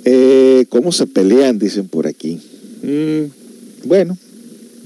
[0.05, 1.59] Eh, ¿Cómo se pelean?
[1.59, 2.39] Dicen por aquí.
[2.83, 4.17] Mm, bueno,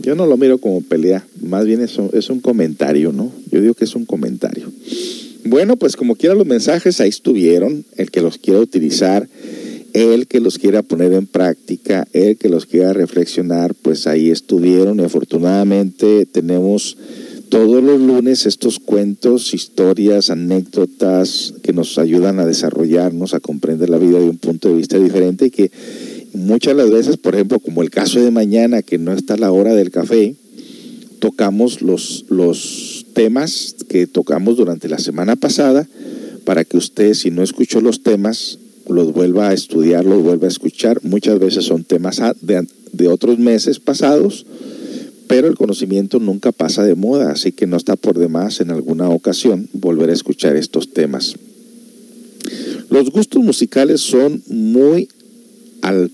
[0.00, 3.32] yo no lo miro como pelea, más bien es un, es un comentario, ¿no?
[3.50, 4.70] Yo digo que es un comentario.
[5.44, 9.28] Bueno, pues como quiera los mensajes ahí estuvieron, el que los quiera utilizar
[9.92, 15.00] el que los quiera poner en práctica, el que los quiera reflexionar, pues ahí estuvieron.
[15.00, 16.96] Y afortunadamente tenemos
[17.48, 23.98] todos los lunes estos cuentos, historias, anécdotas que nos ayudan a desarrollarnos, a comprender la
[23.98, 25.70] vida de un punto de vista diferente y que
[26.32, 29.52] muchas de las veces, por ejemplo, como el caso de mañana, que no está la
[29.52, 30.34] hora del café,
[31.18, 35.86] tocamos los, los temas que tocamos durante la semana pasada
[36.44, 40.50] para que usted, si no escuchó los temas, los vuelva a estudiar, los vuelva a
[40.50, 41.00] escuchar.
[41.02, 44.46] Muchas veces son temas de, de otros meses pasados
[45.32, 49.08] pero el conocimiento nunca pasa de moda, así que no está por demás en alguna
[49.08, 51.36] ocasión volver a escuchar estos temas.
[52.90, 55.08] Los gustos musicales son muy
[55.80, 56.10] al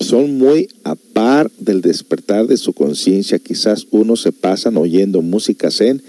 [0.00, 3.38] son muy a par del despertar de su conciencia.
[3.38, 6.02] Quizás unos se pasan oyendo música zen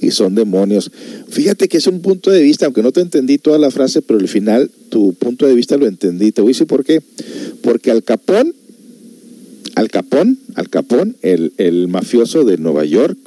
[0.00, 0.90] y son demonios.
[1.28, 4.18] Fíjate que es un punto de vista, aunque no te entendí toda la frase, pero
[4.18, 6.32] al final tu punto de vista lo entendí.
[6.32, 7.02] Te voy a decir por qué.
[7.62, 8.54] Porque Al Capón,
[9.74, 13.18] Al Capón, Al Capón, el, el mafioso de Nueva York,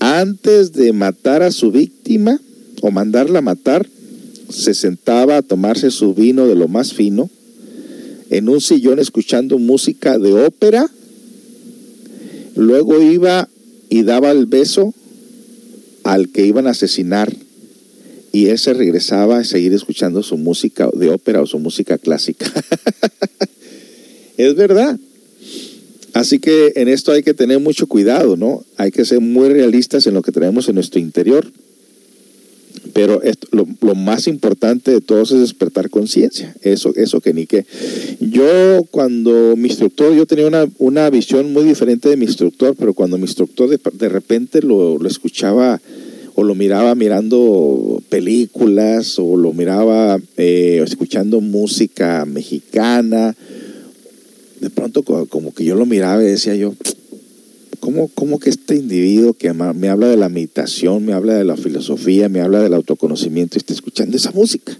[0.00, 2.40] antes de matar a su víctima
[2.80, 3.86] o mandarla a matar,
[4.48, 7.30] se sentaba a tomarse su vino de lo más fino
[8.32, 10.90] en un sillón escuchando música de ópera,
[12.56, 13.46] luego iba
[13.90, 14.94] y daba el beso
[16.04, 17.32] al que iban a asesinar
[18.32, 22.50] y él se regresaba a seguir escuchando su música de ópera o su música clásica.
[24.38, 24.98] es verdad.
[26.14, 28.64] Así que en esto hay que tener mucho cuidado, ¿no?
[28.76, 31.46] Hay que ser muy realistas en lo que tenemos en nuestro interior.
[32.92, 36.54] Pero esto, lo, más importante de todo es despertar conciencia.
[36.62, 37.64] Eso, eso que ni que.
[38.20, 42.94] Yo, cuando mi instructor, yo tenía una, una visión muy diferente de mi instructor, pero
[42.94, 45.80] cuando mi instructor de, de repente lo, lo escuchaba
[46.34, 53.34] o lo miraba mirando películas o lo miraba eh, escuchando música mexicana,
[54.60, 56.74] de pronto como que yo lo miraba y decía yo,
[57.82, 61.56] ¿cómo, cómo que este individuo que me habla de la meditación, me habla de la
[61.56, 64.78] filosofía, me habla del autoconocimiento, está escuchando esa música?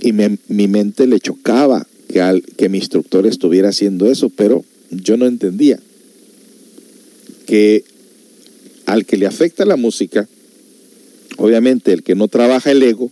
[0.00, 5.18] Y mi mente le chocaba que, al, que mi instructor estuviera haciendo eso, pero yo
[5.18, 5.78] no entendía
[7.44, 7.84] que
[8.86, 10.26] al que le afecta la música,
[11.36, 13.10] obviamente el que no trabaja el ego,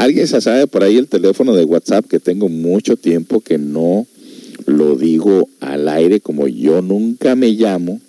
[0.00, 4.06] ¿Alguien se sabe por ahí el teléfono de WhatsApp que tengo mucho tiempo que no
[4.64, 8.00] lo digo al aire como yo nunca me llamo?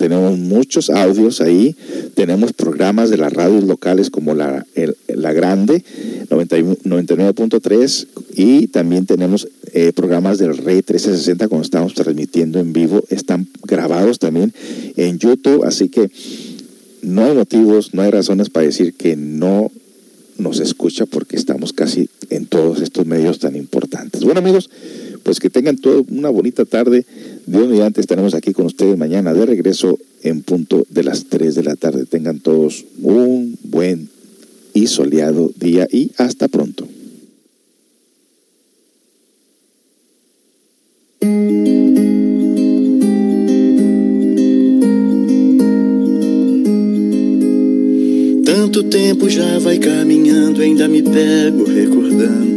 [0.00, 1.76] tenemos muchos audios ahí,
[2.14, 4.64] tenemos programas de las radios locales como la,
[5.08, 5.84] la Grande
[6.30, 13.46] 99.3 y también tenemos eh, programas del Rey 1360 cuando estamos transmitiendo en vivo, están
[13.64, 14.54] grabados también
[14.96, 16.10] en YouTube, así que
[17.02, 19.70] no hay motivos, no hay razones para decir que no
[20.38, 24.24] nos escucha porque estamos casi en todos estos medios tan importantes.
[24.24, 24.70] Bueno amigos,
[25.22, 27.04] pues que tengan toda una bonita tarde.
[27.46, 31.62] Dios mediante estaremos aquí con ustedes mañana de regreso en punto de las 3 de
[31.62, 32.06] la tarde.
[32.06, 34.08] Tengan todos un buen
[34.74, 36.86] y soleado día y hasta pronto.
[48.44, 52.49] Tanto tempo já vai caminhando, ainda me pego recordando.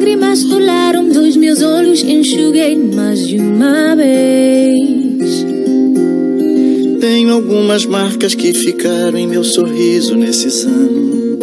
[0.00, 5.44] Lágrimas rolaram dos meus olhos, enxuguei mais de uma vez.
[6.98, 11.38] Tenho algumas marcas que ficaram em meu sorriso nesses anos.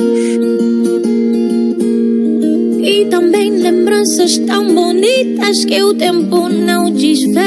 [2.82, 7.38] E também lembranças tão bonitas que o tempo não desfez.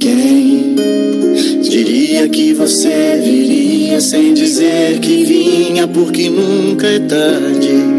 [0.00, 0.74] Quem
[1.62, 7.93] diria que você viria sem dizer que vinha, porque nunca é tarde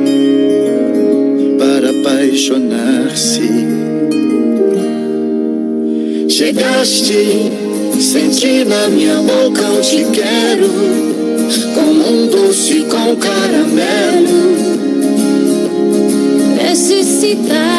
[2.35, 3.49] apaixonar-se.
[6.29, 7.51] Chegaste,
[8.01, 10.69] senti na minha boca eu te quero,
[11.73, 14.55] como um doce com caramelo.
[16.61, 17.71] Necessitava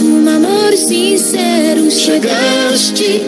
[0.00, 1.90] um amor sincero.
[1.90, 3.20] Chegaste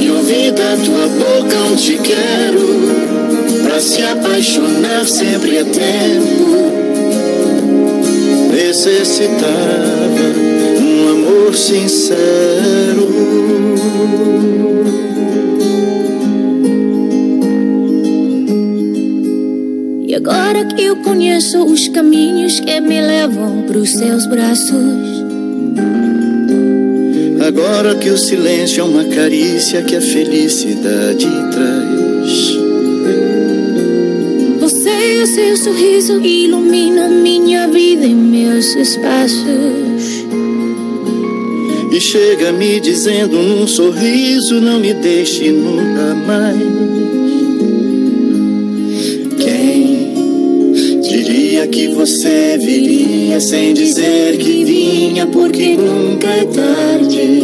[0.00, 6.63] e ouvi da tua boca eu te quero, pra se apaixonar sempre é tempo.
[8.54, 9.54] Necessitava
[10.80, 13.08] um amor sincero.
[20.06, 25.24] E agora que eu conheço os caminhos que me levam pros seus braços.
[27.44, 31.93] Agora que o silêncio é uma carícia que a felicidade traz.
[35.26, 40.24] Seu sorriso iluminam minha vida e meus espaços.
[41.90, 46.58] E chega me dizendo num sorriso: Não me deixe nunca mais.
[49.38, 57.40] Quem diria que você viria sem dizer que vinha, porque nunca é tarde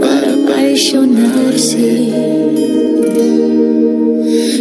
[0.00, 2.47] para apaixonar-se.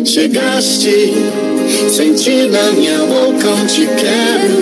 [0.07, 1.13] Chegaste,
[1.89, 4.55] senti na minha boca um te quero,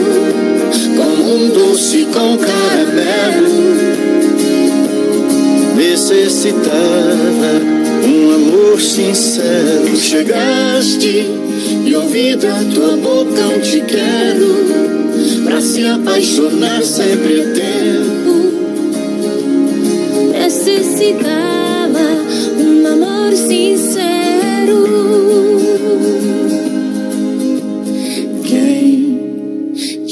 [0.97, 3.75] como um doce com caramelo.
[5.77, 7.61] Necessitava
[8.07, 9.95] um amor sincero.
[9.95, 11.27] Chegaste
[11.85, 18.51] e ouvi da tua boca um te quero, pra se apaixonar sempre tempo.
[20.31, 21.64] Necessitava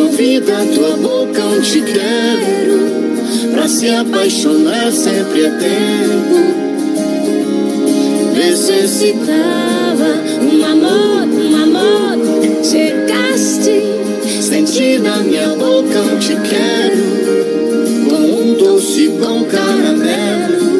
[0.00, 6.60] e ouvi da tua boca um te quero, pra se apaixonar sempre é tempo.
[8.34, 9.60] Necessitava
[10.40, 12.18] Um amor, um amor.
[12.64, 13.82] Chegaste,
[14.40, 20.70] Senti na minha boca um te quero, com um doce com caramelo.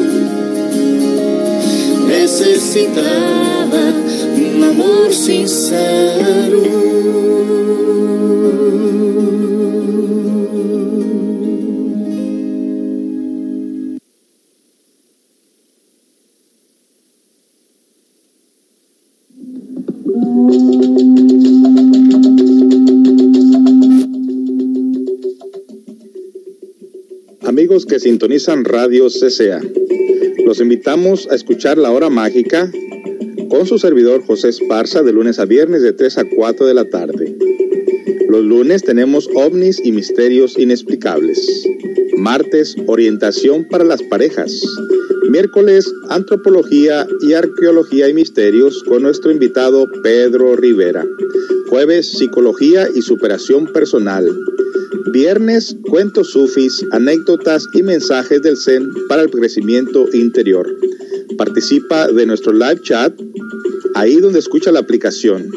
[2.07, 3.93] Necessitava
[4.37, 6.81] um amor sincero.
[28.21, 29.59] Radio CCA,
[30.45, 32.71] los invitamos a escuchar La Hora Mágica
[33.49, 36.85] con su servidor José Esparza de lunes a viernes de 3 a 4 de la
[36.85, 37.35] tarde.
[38.29, 41.63] Los lunes tenemos ovnis y misterios inexplicables.
[42.15, 44.61] Martes, orientación para las parejas.
[45.29, 51.05] Miércoles, antropología y arqueología y misterios con nuestro invitado Pedro Rivera.
[51.69, 54.27] Jueves, psicología y superación personal.
[55.13, 60.67] Viernes, cuentos sufis, anécdotas y mensajes del Zen para el crecimiento interior.
[61.37, 63.13] Participa de nuestro live chat
[63.95, 65.49] ahí donde escucha la aplicación.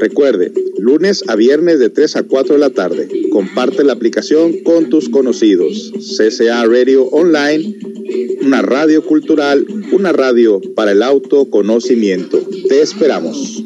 [0.00, 3.08] Recuerde, lunes a viernes de 3 a 4 de la tarde.
[3.30, 5.92] Comparte la aplicación con tus conocidos.
[6.16, 7.76] CCA Radio Online,
[8.42, 12.38] una radio cultural, una radio para el autoconocimiento.
[12.68, 13.64] Te esperamos.